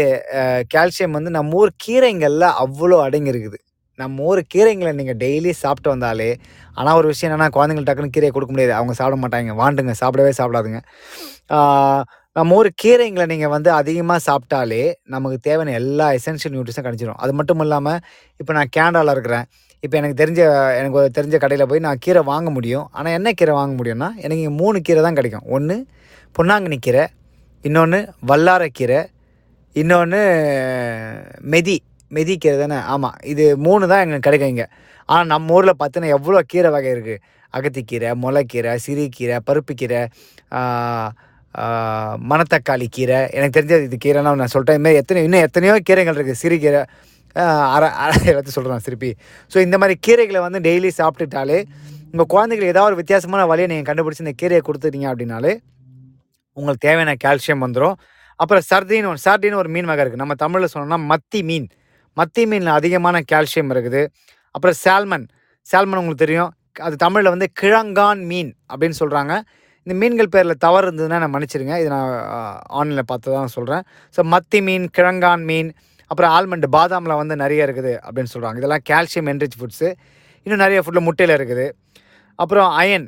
[0.75, 3.59] கால்சியம் வந்து நம்ம ஊர் கீரைங்களில் அவ்வளோ அடங்கியிருக்குது
[3.98, 6.29] நம்ம ஊர் கீரைங்களை நீங்கள் டெய்லி சாப்பிட்டு வந்தாலே
[6.79, 8.75] ஆனால் ஒரு விஷயம் என்னென்னா குழந்தைங்களுக்கு டக்குன்னு கீரையை கொடுக்க முடியாது.
[8.79, 9.55] அவங்க சாப்பிட மாட்டாங்க.
[9.62, 9.94] வாண்டுங்க.
[10.03, 10.81] சாப்பிடவே சாப்பிடாதுங்க.
[12.37, 14.83] நம்ம ஊர் கீரைங்களை நீங்கள் வந்து அதிகமாக சாப்பிட்டாலே
[15.14, 17.18] நமக்கு தேவையான எல்லா எசென்ஷியல் நியூட்ரிஸும் கிடச்சிரும்.
[17.25, 18.01] அது மட்டும் இல்லாமல்
[18.40, 19.46] இப்போ நான் கேனடாவில் இருக்கிறேன்.
[19.86, 20.40] இப்போ எனக்கு தெரிஞ்ச
[20.80, 22.86] எனக்கு ஒரு தெரிஞ்ச கடையில் போய் நான் கீரை வாங்க முடியும்.
[22.96, 25.46] ஆனால் என்ன கீரை வாங்க முடியும்னா எனக்கு இங்கே மூணு கீரை தான் கிடைக்கும்.
[25.56, 25.76] ஒன்று
[26.36, 27.04] பொன்னாங்கண்ணி கீரை
[27.64, 27.98] இன்னொன்று
[28.30, 29.00] வல்லாரக்கீரை
[29.80, 30.20] இன்னொன்று
[31.54, 31.76] மெதி
[32.16, 32.78] மெதி கீரை தானே?
[32.94, 34.66] ஆமாம் இது மூணு தான் எங்களுக்கு கிடைக்கும் இங்கே.
[35.08, 37.22] ஆனால் நம்ம ஊரில் பார்த்தீங்கன்னா எவ்வளோ கீரை வகை இருக்குது
[37.54, 40.02] அகத்திக்கீரை முளைக்கீரை சிறுகீரை பருப்புக்கீரை
[42.30, 43.18] மணத்தக்காளி கீரை.
[43.36, 46.82] எனக்கு தெரிஞ்ச இது கீரைலாம் நான் சொல்லிட்டேன் இதுமாதிரி எத்தனை இன்னும் எத்தனையோ கீரைகள் இருக்குது சிறுகீரை
[47.74, 49.10] அரை அரை எல்லாத்தையும் சொல்கிறேன் திருப்பி.
[49.52, 51.58] ஸோ இந்த மாதிரி கீரைகளை வந்து டெய்லி சாப்பிட்டுட்டாலே
[52.12, 55.52] உங்கள் குழந்தைகள் ஏதாவது ஒரு வித்தியாசமான வழியை நீங்கள் கண்டுபிடிச்சி இந்த கீரையை கொடுத்துட்டீங்க அப்படின்னாலே
[56.56, 57.96] உங்களுக்கு தேவையான கால்சியம் வந்துடும்
[58.40, 61.68] அப்புறம் சர்தின்னு ஒரு சர்டின்னு ஒரு மீன் வகை இருக்குது நம்ம தமிழில் சொன்னோம்னா மத்தி மீன்.
[62.16, 64.02] மத்தி மீனில் அதிகமான கால்சியம் இருக்குது.
[64.54, 65.26] அப்புறம் சால்மன்
[65.66, 66.50] சால்மன் உங்களுக்கு தெரியும்.
[66.86, 69.32] அது தமிழில் வந்து கிழங்கான் மீன் அப்படின்னு சொல்கிறாங்க
[69.86, 72.10] இந்த மீன்கள் பேரில் தவறு இருந்ததுன்னா நான் மன்னிச்சிடுங்க இது நான்
[72.78, 73.82] ஆன்லைனில் பார்த்து தான் சொல்கிறேன்
[74.14, 75.70] ஸோ மத்தி மீன் கிழங்கான் மீன்
[76.12, 79.88] அப்புறம் ஆல்மண்ட் பாதாமில் வந்து நிறைய இருக்குது அப்படின்னு சொல்கிறாங்க இதெல்லாம் கால்சியம் என்ரிச் ஃபுட்ஸு.
[80.46, 81.66] இன்னும் நிறைய ஃபுட்டில் முட்டையில் இருக்குது.
[82.42, 83.07] அப்புறம் அயன்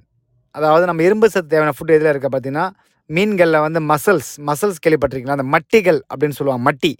[0.55, 2.67] அதாவது நம்ம இரும்பு சத்து தேவையான ஃபுட் எதில் இருக்க பார்த்தீங்கன்னா
[3.11, 5.38] மீன்களில் வந்து மசல்ஸ் மசல்ஸ் கேள்விப்பட்டிருக்கீங்களா?
[5.38, 6.93] அந்த மட்டிகள் அப்படின்னு சொல்லுவாங்க மட்டி.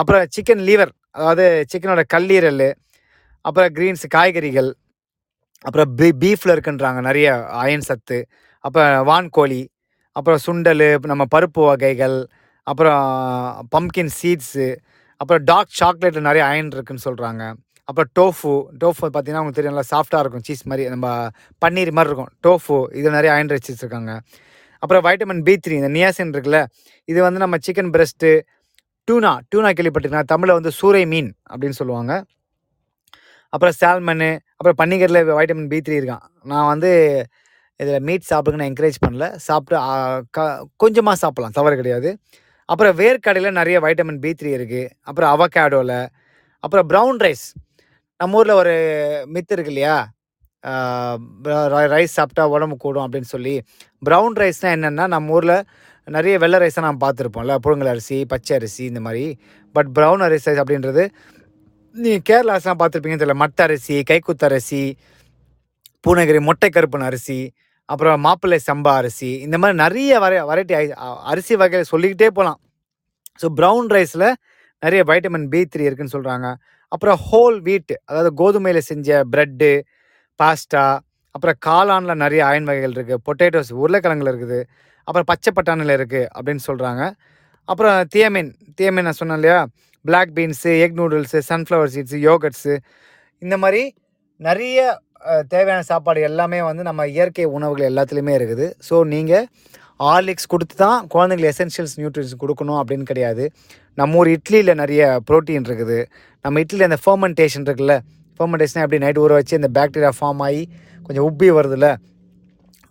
[0.00, 2.66] அப்புறம் சிக்கன் லீவர் அதாவது சிக்கனோட கல்லீரல்
[3.48, 4.70] அப்புறம் க்ரீன்ஸ் காய்கறிகள்
[5.64, 7.28] அப்புறம் பீ பீஃபில் இருக்குன்றாங்க நிறைய
[7.64, 8.18] அயன் சத்து.
[8.64, 9.62] அப்புறம் வான்கோழி
[10.18, 12.18] அப்புறம் சுண்டல் நம்ம பருப்பு வகைகள்
[12.70, 13.02] அப்புறம்
[13.74, 14.66] பம்கின் சீட்ஸு
[15.20, 17.42] அப்புறம் டார்க் சாக்லேட்டில் நிறைய அயன் இருக்குன்னு சொல்கிறாங்க
[17.88, 18.52] அப்புறம் டோஃபு
[18.82, 21.08] டோஃபு பார்த்தீங்கன்னா உங்களுக்கு தெரியும் நல்லா சாஃப்டாக இருக்கும் சீஸ் மாதிரி நம்ம
[21.64, 22.30] பன்னீர் மாதிரி இருக்கும்.
[22.46, 24.12] டோஃபு இது நிறைய அயன் வச்சுருக்காங்க
[24.82, 26.58] அப்புறம் வைட்டமின் பி த்ரீ இந்த நியாசின் இருக்குல்ல
[27.08, 28.30] இது வந்து நம்ம சிக்கன் பிரஸ்ட்டு
[29.08, 32.12] டூனா டூனா கேள்விப்பட்டிருக்கேன் தமிழில் வந்து சூரை மீன் அப்படின்னு சொல்லுவாங்க.
[33.52, 36.24] அப்புறம் சால்மனு அப்புறம் பன்னிக்கரில் வைட்டமின் பி த்ரீ இருக்கான்.
[36.52, 36.90] நான் வந்து
[37.80, 39.26] இதில் மீட் சாப்பிடுங்கன்னு என்கரேஜ் பண்ணல.
[39.46, 39.76] சாப்பிட்டு
[40.36, 40.46] க
[40.82, 42.10] கொஞ்சமாக சாப்பிட்லாம் தவறு கிடையாது.
[42.68, 45.98] அப்புறம் வேர்க்கடையில் நிறைய வைட்டமின் பி த்ரீ இருக்குது அப்புறம் அவகேடோவில்
[46.64, 47.46] அப்புறம் ப்ரௌன் ரைஸ்
[48.20, 48.74] நம்ம ஊரில் ஒரு
[49.34, 49.96] மித்து இருக்கு இல்லையா?
[51.94, 53.54] ரைஸ் சாப்பிட்டா உடம்பு கூடும் அப்படின்னு சொல்லி.
[54.06, 55.58] ப்ரௌன் ரைஸ்னால் என்னென்னா நம்ம ஊரில்
[56.08, 57.54] நிறைய வெள்ளை ரைஸை நாம் பார்த்துருப்போம்ல.
[57.64, 59.24] புழுங்கல் அரிசி பச்சை அரிசி இந்த மாதிரி.
[59.74, 61.04] பட் ப்ரௌன் அரிசி அப்படின்றது
[61.94, 63.38] நீங்கள் கேரளாஸ்லாம் பார்த்துருப்பீங்கன்னு தெரியல.
[63.44, 64.82] மட்ட அரிசி கைக்குத்த அரிசி
[66.04, 67.38] பூனகிரி மொட்டை கருப்பன் அரிசி
[67.88, 70.74] அப்புறம் மாப்பிள்ளை சம்பா அரிசி இந்த மாதிரி நிறைய வரை வெரைட்டி
[71.32, 72.60] அரிசி வகையில் சொல்லிக்கிட்டே போகலாம்
[73.42, 74.28] ஸோ ப்ரௌன் ரைஸில்
[74.82, 76.46] நிறைய வைட்டமின் பி த்ரீ இருக்குன்னு சொல்கிறாங்க
[76.92, 79.70] அப்புறம் ஹோல் வீட் அதாவது கோதுமையில் செஞ்ச ப்ரெட்டு
[80.40, 80.84] பாஸ்டா
[81.34, 84.58] அப்புறம் காளானில் நிறைய அயன் வகைகள் இருக்குது பொட்டேட்டோஸ் உருளைக்கிழங்குல இருக்குது.
[85.08, 87.02] அப்புறம் பச்சை பட்டாணியில் இருக்குது அப்படின்னு சொல்கிறாங்க
[87.68, 89.58] அப்புறம் தியமின் தியமின் நான் சொன்னேன் இல்லையா?
[90.04, 92.74] Black beans egg noodles sunflower seeds yoghurts
[93.42, 93.82] இந்த மாதிரி
[94.40, 94.78] நிறைய
[95.52, 98.66] தேவையான சாப்பாடு எல்லாமே வந்து நம்ம இயற்கை உணவுகள் எல்லாத்துலேயுமே இருக்குது.
[98.88, 99.46] ஸோ நீங்கள்
[100.04, 103.44] ஹார்லிக்ஸ் கொடுத்து தான் குழந்தைங்களுக்கு எசென்ஷியல்ஸ் நியூட்ரிஷன்ஸ் கொடுக்கணும் அப்படின்னு கிடையாது.
[104.00, 105.98] நம்ம ஊர் இட்லியில் நிறைய ப்ரோட்டீன் இருக்குது.
[106.44, 107.96] நம்ம இட்லியில் அந்த ஃபர்மெண்டேஷன் இருக்குல்ல
[108.40, 110.62] ஃபர்மெண்டேஷன் எப்படி நைட் ஊற வச்சு இந்த பேக்டீரியா ஃபார்ம் ஆகி
[111.06, 111.88] கொஞ்சம் உப்பி வருதுல்ல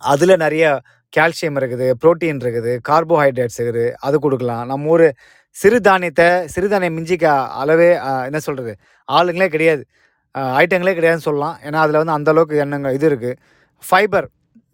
[0.02, 0.64] அதில் நிறைய
[1.12, 4.64] கால்சியம் இருக்குது புரோட்டீன் இருக்குது கார்போஹைட்ரேட்ஸ் இருக்குது அது கொடுக்கலாம்.
[4.70, 5.06] நம்ம ஊர்
[5.56, 7.26] சிறுதானியத்தை சிறுதானியம் மிஞ்சிக்க
[7.60, 7.90] அளவே
[8.28, 8.72] என்ன சொல்கிறது
[9.08, 9.82] ஆளுங்களே கிடையாது.
[10.60, 11.56] ஐட்டங்களே கிடையாதுன்னு சொல்லலாம்.
[11.66, 13.38] ஏன்னா அதில் வந்து அந்தளவுக்கு எண்ணங்கள் இது இருக்குது
[13.82, 14.26] ஃபைபர்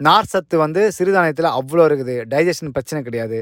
[0.07, 2.15] நார் சத்து வந்து சிறுதானியத்தில் அவ்வளோ இருக்குது.
[2.33, 3.39] டைஜஷன் பிரச்சனை கிடையாது.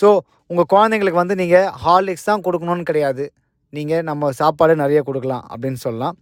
[0.00, 0.08] ஸோ
[0.50, 3.24] உங்கள் குழந்தைங்களுக்கு வந்து நீங்கள் ஹார்லிக்ஸ் தான் கொடுக்கணும்னு கிடையாது.
[3.72, 6.16] நீங்கள் நம்ம சாப்பாடு நிறைய கொடுக்கலாம் அப்படின்னு சொல்லலாம்.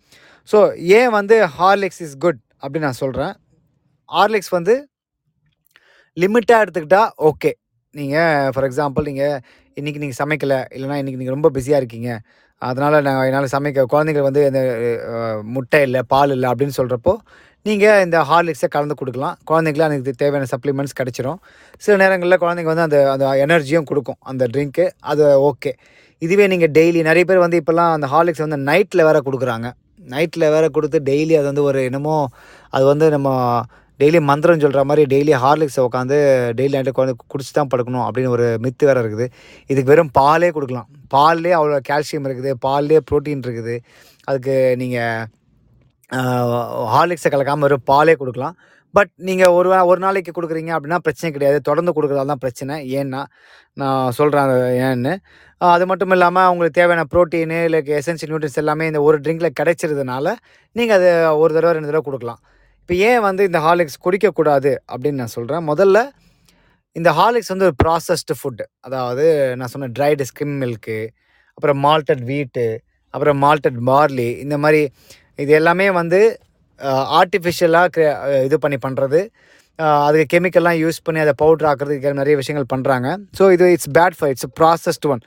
[0.49, 0.59] ஸோ
[0.99, 3.33] ஏன் வந்து ஹார்லிக்ஸ் இஸ் குட் அப்படின்னு நான் சொல்கிறேன்
[4.09, 4.75] ஹார்லிக்ஸ் வந்து
[6.17, 7.51] லிமிட்டாக எடுத்துக்கிட்டால் ஓகே
[7.95, 9.37] நீங்கள் ஃபார் எக்ஸாம்பிள் நீங்கள்
[9.77, 12.11] இன்றைக்கி நீங்கள் சமைக்கலை இல்லைனா இன்றைக்கி நீங்கள் ரொம்ப பிஸியாக இருக்கீங்க.
[12.63, 14.61] அதனால் நான் என்னால் சமைக்க குழந்தைங்களுக்கு வந்து இந்த
[15.57, 17.13] முட்டை இல்லை பால் இல்லை அப்படின்னு சொல்கிறப்போ
[17.67, 19.37] நீங்கள் இந்த ஹார்லிக்ஸை கலந்து கொடுக்கலாம்.
[19.51, 21.39] குழந்தைங்களுக்கு அதுக்கு தேவையான சப்ளிமெண்ட்ஸ் கிடச்சிரும்.
[21.85, 24.19] சில நேரங்களில் குழந்தைங்க வந்து அந்த அந்த எனர்ஜியும் கொடுக்கும்.
[24.31, 25.73] அந்த ட்ரிங்க்கு அது ஓகே
[26.23, 29.69] இதுவே நீங்கள் டெய்லி நிறைய பேர் வந்து இப்போல்லாம் அந்த ஹார்லிக்ஸ் வந்து நைட்டில் வேறு கொடுக்குறாங்க.
[30.15, 32.17] நைட்டில் வேறு கொடுத்து டெய்லி அது வந்து ஒரு என்னமோ
[32.77, 33.29] அது வந்து நம்ம
[34.01, 36.17] டெய்லி மந்திரம் சொல்கிற மாதிரி டெய்லி ஹார்லிக்ஸை உட்காந்து
[36.59, 39.27] டெய்லி நைட்டு குழந்தை குடிச்சு தான் படுக்கணும் அப்படின்னு ஒரு மித்து வேறு இருக்குது.
[39.71, 40.89] இதுக்கு வெறும் பாலே கொடுக்கலாம்.
[41.15, 43.77] பால்லே அவ்வளோ கால்சியம் இருக்குது பால்லே ப்ரோட்டீன் இருக்குது.
[44.31, 45.27] அதுக்கு நீங்கள்
[46.95, 48.57] ஹார்லிக்ஸை கலக்காமல் வெறும் பாலே கொடுக்கலாம்.
[48.97, 51.59] பட் நீங்கள் ஒரு ஒரு நாளைக்கு கொடுக்குறீங்க அப்படின்னா பிரச்சனை கிடையாது.
[51.69, 52.77] தொடர்ந்து கொடுக்குறதால தான் பிரச்சனை.
[53.01, 53.21] ஏன்னா
[53.81, 54.53] நான் சொல்கிறேன்
[54.87, 55.13] ஏன்னு
[55.61, 60.35] அது மட்டும் இல்லாமல் உங்களுக்கு தேவையான ப்ரோட்டீனு இல்லை எசென்சியல் நியூட்ரின்ஸ் எல்லாமே இந்த ஒரு ட்ரிங்கில் கிடைச்சிருதுனால
[60.77, 61.11] நீங்கள் அதை
[61.43, 62.41] ஒரு தடவை ரெண்டு தடவை கொடுக்கலாம்.
[62.89, 65.99] இப்போ ஏன் வந்து இந்த ஹார்லிக்ஸ் குடிக்கக்கூடாது அப்படின்னு நான் சொல்கிறேன் முதல்ல
[66.97, 69.25] இந்த ஹார்லிக்ஸ் வந்து ஒரு ப்ராசஸ்டு ஃபுட்டு அதாவது
[69.57, 70.97] நான் சொன்ன ட்ரைடு ஸ்கிம் மில்க்கு
[71.59, 72.65] அப்புறம் மால்டட் வீட்டு
[73.15, 74.81] அப்புறம் மால்டட் பார்லி இந்த மாதிரி
[75.39, 76.21] இது எல்லாமே வந்து
[77.19, 78.07] ஆர்டிஃபிஷியலாக
[78.45, 79.21] இது பண்ணி பண்ணுறது
[80.05, 84.31] அதுக்கு கெமிக்கல்லாம் யூஸ் பண்ணி அதை பவுட்ரு ஆக்கிறதுக்கு நிறைய விஷயங்கள் பண்ணுறாங்க ஸோ இது it's bad for
[84.31, 85.23] it's processed one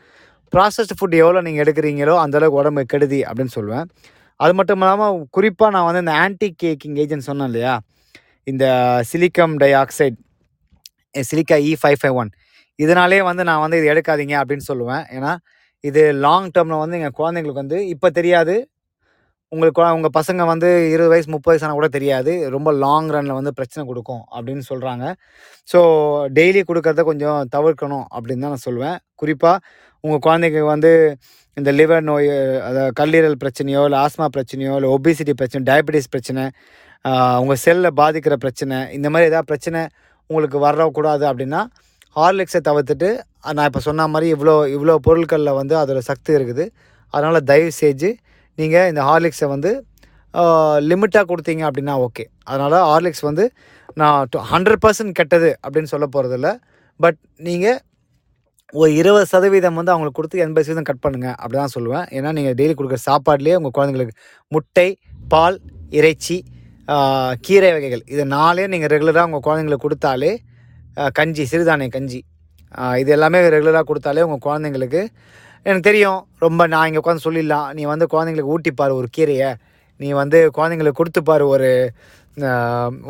[0.53, 3.87] processed food எவ்வளோ நீங்கள் எடுக்கிறீங்களோ அந்தளவுக்கு உடம்பு கெடுதி அப்படின்னு சொல்லுவேன்
[4.43, 7.73] அது மட்டும் இல்லாமல் குறிப்பாக நான் வந்து இந்த ஆன்டி கேக்கிங் ஏஜென்ட் சொன்னேன் இல்லையா?
[8.47, 8.65] இந்த
[9.11, 10.17] silicon dioxide
[11.29, 12.31] silica E five five one
[12.79, 15.03] இதனாலே வந்து நான் வந்து இது எடுக்காதீங்க அப்படின்னு சொல்லுவேன்.
[15.15, 15.31] ஏன்னா
[15.83, 18.55] இது லாங் டேர்மில் வந்து எங்கள் குழந்தைங்களுக்கு வந்து இப்போ தெரியாது.
[19.51, 22.33] உங்களுக்கு உங்கள் பசங்க வந்து இருபது வயசு முப்பது வயசு ஆனால் கூட தெரியாது.
[22.55, 25.05] ரொம்ப லாங் ரனில் வந்து பிரச்சனை கொடுக்கும் அப்படின்னு சொல்கிறாங்க
[25.71, 25.79] ஸோ
[26.37, 28.97] டெய்லி கொடுக்கறத கொஞ்சம் தவிர்க்கணும் அப்படின்னு தான் நான் சொல்லுவேன்.
[29.21, 29.57] குறிப்பாக
[30.03, 31.19] உங்கள் குழந்தைங்க வந்து
[31.57, 32.27] இந்த லிவர் நோய்
[32.59, 36.43] அதாவது கல்லீரல் பிரச்சனையோ இல்லை ஆஸ்மா பிரச்சனையோ இல்லை ஒபிசிட்டி பிரச்சனை டயபெட்டிஸ் பிரச்சனை
[37.37, 39.81] உங்கள் செல்லை பாதிக்கிற பிரச்சனை இந்த மாதிரி ஏதாவது பிரச்சனை
[40.29, 41.61] உங்களுக்கு வரக்கூடாது அப்படின்னா
[42.15, 46.65] ஹார்லிக்ஸை தவிர்த்துட்டு நான் இப்போ சொன்ன மாதிரி இவ்வளோ இவ்வளோ பொருட்களில் வந்து அதோட சக்தி இருக்குது.
[47.13, 48.09] அதனால் தயவு செஞ்சு
[48.57, 49.83] நீங்கள் இந்த ஹார்லிக்ஸை வந்து
[50.79, 53.51] லிமிட்டாக கொடுத்தீங்க அப்படின்னா ஓகே அதனால் ஹார்லிக்ஸ் வந்து
[53.97, 56.55] நான் ஹண்ட்ரட் பர்சன்ட் கெட்டது அப்படின்னு சொல்ல போகிறதில்ல
[56.99, 57.79] பட் நீங்கள்
[58.73, 62.13] ஒரு இருபது சதவீதம் வந்து அவங்களுக்கு கொடுத்து எண்பது சதவீதம் கட் பண்ணுங்கள் அப்படி தான் சொல்லுவேன்.
[62.17, 64.15] ஏன்னா நீங்கள் டெய்லி கொடுக்குற சாப்பாட்லேயே உங்கள் குழந்தைங்களுக்கு
[64.47, 65.57] முட்டை பால்
[65.89, 66.37] இறைச்சி
[67.41, 70.31] கீரை வகைகள் இது நாளே நீங்கள் ரெகுலராக உங்கள் குழந்தைங்களுக்கு கொடுத்தாலே
[71.11, 72.19] கஞ்சி சிறுதானிய கஞ்சி
[73.01, 75.01] இது எல்லாமே ரெகுலராக கொடுத்தாலே உங்கள் குழந்தைங்களுக்கு
[75.63, 77.73] எனக்கு தெரியும் ரொம்ப நான் இங்கே உட்காந்து சொல்லிடலாம்.
[77.73, 79.49] நீ வந்து குழந்தைங்களுக்கு ஊட்டிப்பார் ஒரு கீரையை.
[79.97, 81.69] நீ வந்து குழந்தைங்களுக்கு கொடுத்துப்பார் ஒரு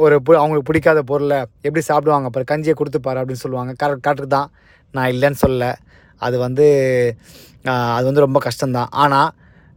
[0.04, 1.38] ஒரு பு- அவங்களுக்கு பிடிக்காத பொருளை.
[1.62, 3.74] எப்படி சாப்பிடுவாங்க பாரு கஞ்சியை கொடுத்துப்பாரு அப்படின்னு சொல்லுவாங்க.
[3.84, 4.50] கரெக்ட் கரெக்டு தான்.
[4.95, 5.63] நான் இல்லைன்னு சொல்ல.
[6.21, 6.65] அது வந்து
[7.97, 8.91] அது வந்து ரொம்ப கஷ்டம்தான்.
[9.04, 9.30] ஆனால்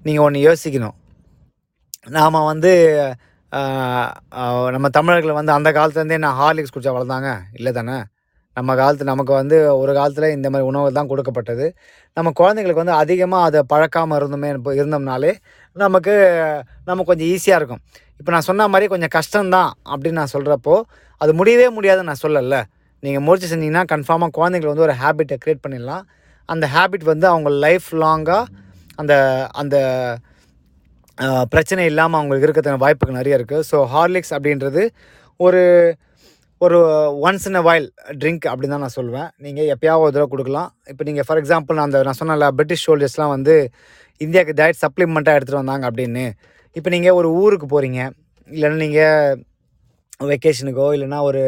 [0.07, 0.97] நீங்கள் ஒன்று யோசிக்கணும்.
[2.17, 2.73] நாம் வந்து
[4.75, 7.31] நம்ம தமிழர்கள் வந்து அந்த காலத்துலேருந்தே நான் ஹார்லிக்ஸ் குடிச்சா வளர்ந்தாங்க?
[7.59, 7.97] இல்லை தானே?
[8.57, 11.67] நம்ம காலத்து நமக்கு வந்து ஒரு காலத்தில் இந்த மாதிரி உணவு தான் கொடுக்கப்பட்டது.
[12.17, 14.51] நம்ம குழந்தைங்களுக்கு வந்து அதிகமாக அதை பழக்காமல் இருந்தோமே
[14.81, 15.33] இருந்தோம்னாலே
[15.77, 16.15] நமக்கு
[16.89, 17.83] நம்ம கொஞ்சம் ஈஸியாக இருக்கும்.
[18.21, 20.77] இப்போ நான் சொன்ன மாதிரி கொஞ்சம் கஷ்டம்தான் அப்படின்னு நான் சொல்கிறப்போ
[21.21, 22.61] அது முடியவே முடியாதுன்னு நான் சொல்லலை.
[23.05, 26.05] நீங்கள் முயற்சி செஞ்சீங்கன்னா கன்ஃபார்மாக குழந்தைங்களுக்கு வந்து ஒரு ஹேபிட்டை க்ரியேட் பண்ணிடலாம்.
[26.49, 28.45] அந்த ஹேபிட் வந்து அவங்க லைஃப் லாங்காக
[29.03, 29.15] அந்த
[29.61, 29.77] அந்த
[31.53, 34.83] பிரச்சனை இல்லாமல் அவங்களுக்கு இருக்கிறதுக்கு வாய்ப்புகள் நிறைய இருக்குது ஸோ ஹார்லிக்ஸ் அப்படின்றது
[35.41, 35.63] ஒரு
[36.61, 36.79] ஒரு
[37.27, 37.87] once in a while
[38.21, 40.69] drink அப்படின்னு தான் நான் சொல்லுவேன் நீங்கள் எப்பயாவது ஒரு தடவை கொடுக்கலாம்.
[40.91, 43.55] இப்போ நீங்கள் ஃபார் எக்ஸாம்பிள் நான் அந்த நான் சொன்னல பிரிட்டிஷ் சோல்ஜர்ஸ்லாம் வந்து
[44.21, 46.25] இந்தியாவுக்கு டயட் சப்ளிமெண்ட்டாக எடுத்துகிட்டு வந்தாங்க அப்படின்னு.
[46.77, 48.01] இப்போ நீங்கள் ஒரு ஊருக்கு போகிறீங்க
[48.51, 51.43] இல்லைன்னா நீங்கள் வெக்கேஷனுக்கோ இல்லைன்னா ஒரு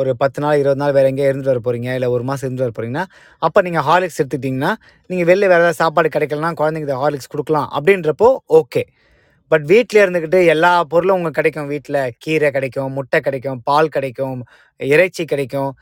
[0.00, 2.74] ஒரு பத்து நாள் இருபது நாள் வேறு எங்கேயா இருந்துட்டு வர போகிறீங்க இல்லை ஒரு மாதம் இருந்துட்டு வர
[2.76, 3.04] போகிறீங்கன்னா
[3.46, 4.72] அப்போ நீங்கள் ஹார்லிக்ஸ் எடுத்துக்கிட்டிங்கன்னா
[5.10, 7.68] நீங்கள் வெளில வேறு ஏதாவது சாப்பாடு கிடைக்கலனா குழந்தைங்க ஹார்லிக்ஸ் கொடுக்கலாம்.
[7.78, 8.28] அப்படின்றப்போ
[8.60, 8.84] ஓகே
[9.52, 11.68] பட் வீட்டில் இருந்துக்கிட்டு எல்லா பொருளும் உங்களுக்கு கிடைக்கும்.
[11.72, 14.38] வீட்டில் கீரை கிடைக்கும் முட்டை கிடைக்கும் பால் கிடைக்கும்
[14.80, 15.72] இறைச்சி கிடைக்கும்.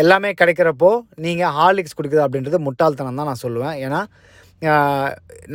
[0.00, 0.90] எல்லாமே கிடைக்கிறப்போ
[1.24, 3.76] நீங்கள் ஹார்லிக்ஸ் கொடுக்குது அப்படின்றது முட்டாள்தனம் தான் நான் சொல்லுவேன்.
[3.84, 4.00] ஏன்னா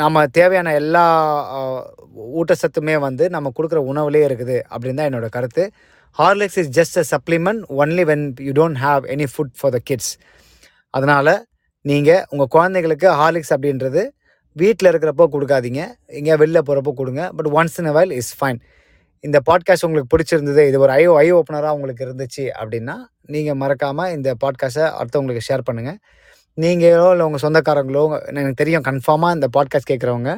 [0.01, 1.03] நம்ம தேவையான எல்லா
[2.39, 4.57] ஊட்டச்சத்துமே வந்து நம்ம கொடுக்குற உணவுலேயே இருக்குது.
[4.73, 5.63] அப்படின்னு தான் என்னோடய கருத்து.
[6.19, 10.11] Horlicks is just a supplement only when you don't have any food for the kids
[10.89, 11.33] அதனால்
[11.81, 14.01] நீங்கள் உங்கள் குழந்தைகளுக்கு ஹார்லிக்ஸ் அப்படின்றது
[14.55, 15.81] வீட்டில் இருக்கிறப்போ கொடுக்காதீங்க.
[16.07, 17.31] எங்கேயா வெளில போகிறப்போ கொடுங்க.
[17.31, 18.59] But once in a while is fine
[19.23, 22.95] இந்த பாட்காஸ்ட் உங்களுக்கு பிடிச்சிருந்தது இது ஒரு ஐ ஐ ஓப்பனராக உங்களுக்கு இருந்துச்சு அப்படின்னா
[23.25, 25.97] நீங்கள் மறக்காமல் இந்த பாட்காஸ்ட்டை அடுத்தவங்களுக்கு ஷேர் பண்ணுங்கள்
[26.57, 30.31] நீங்களோ இல்லை உங்கள் சொந்தக்காரங்களோ எனக்கு தெரியும் கன்ஃபார்மாக இந்த பாட்காஸ்ட் கேட்குறவங்க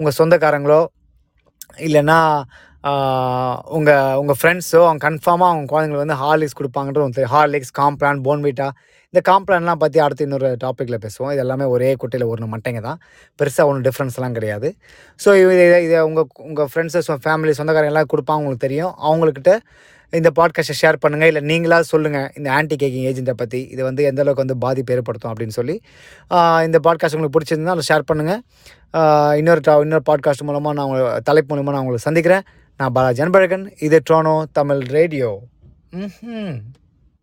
[0.00, 0.80] உங்கள் சொந்தக்காரங்களோ
[1.78, 2.18] இல்லைன்னா
[3.76, 7.34] உங்கள் உங்கள் ஃப்ரெண்ட்ஸோ அவங்க கன்ஃபார்மாக அவங்க குழந்தைங்களுக்கு வந்து ஹார்லிக்ஸ் கொடுப்பாங்கன்றது உங்களுக்கு தெரியும்.
[7.36, 8.68] ஹார்லிக்ஸ் காம்ப்ளான் போன்விட்டா
[9.14, 11.30] இந்த காம்ப்ளான்லாம் பற்றி அடுத்து இன்னொரு டாப்பிக்கில் பேசுவோம்.
[11.34, 12.98] இது எல்லாமே ஒரே குட்டையில் ஒன்று மட்டைங்க தான்.
[13.38, 14.68] பெருசாக ஒன்றும் டிஃப்ரென்ஸ்லாம் கிடையாது.
[15.24, 18.94] ஸோ இது இதை உங்கள் உங்கள் ஃப்ரெண்ட்ஸு ஃபேமிலி சொந்தக்காரங்க எல்லாம் கொடுப்பாங்க உங்களுக்கு தெரியும்.
[19.08, 19.52] அவங்கக்கிட்ட
[20.12, 24.20] இந்த பாட்காஸ்ட்டை ஷேர் பண்ணுங்கள் இல்லை நீங்களாக சொல்லுங்கள் இந்த ஆன்டி கேக்கிங் ஏஜென்ட்டை பற்றி இது வந்து எந்த
[24.24, 25.76] அளவுக்கு வந்து பாதிப்பு ஏற்படுத்தும் அப்படின்னு சொல்லி.
[26.66, 28.40] இந்த பாட்காஸ்ட் உங்களுக்கு பிடிச்சிருந்தா அதை ஷேர் பண்ணுங்கள்
[29.40, 32.44] இன்னொரு டா இன்னொரு பாட்காஸ்ட் மூலமாக நான் உங்களை தலைப்பு மூலமாக நான் உங்களை சந்திக்கிறேன்.
[32.80, 35.30] நான் பாலாஜி அன்பழகன் இது ட்ரோனோ தமிழ் ரேடியோ.
[35.94, 36.56] ம்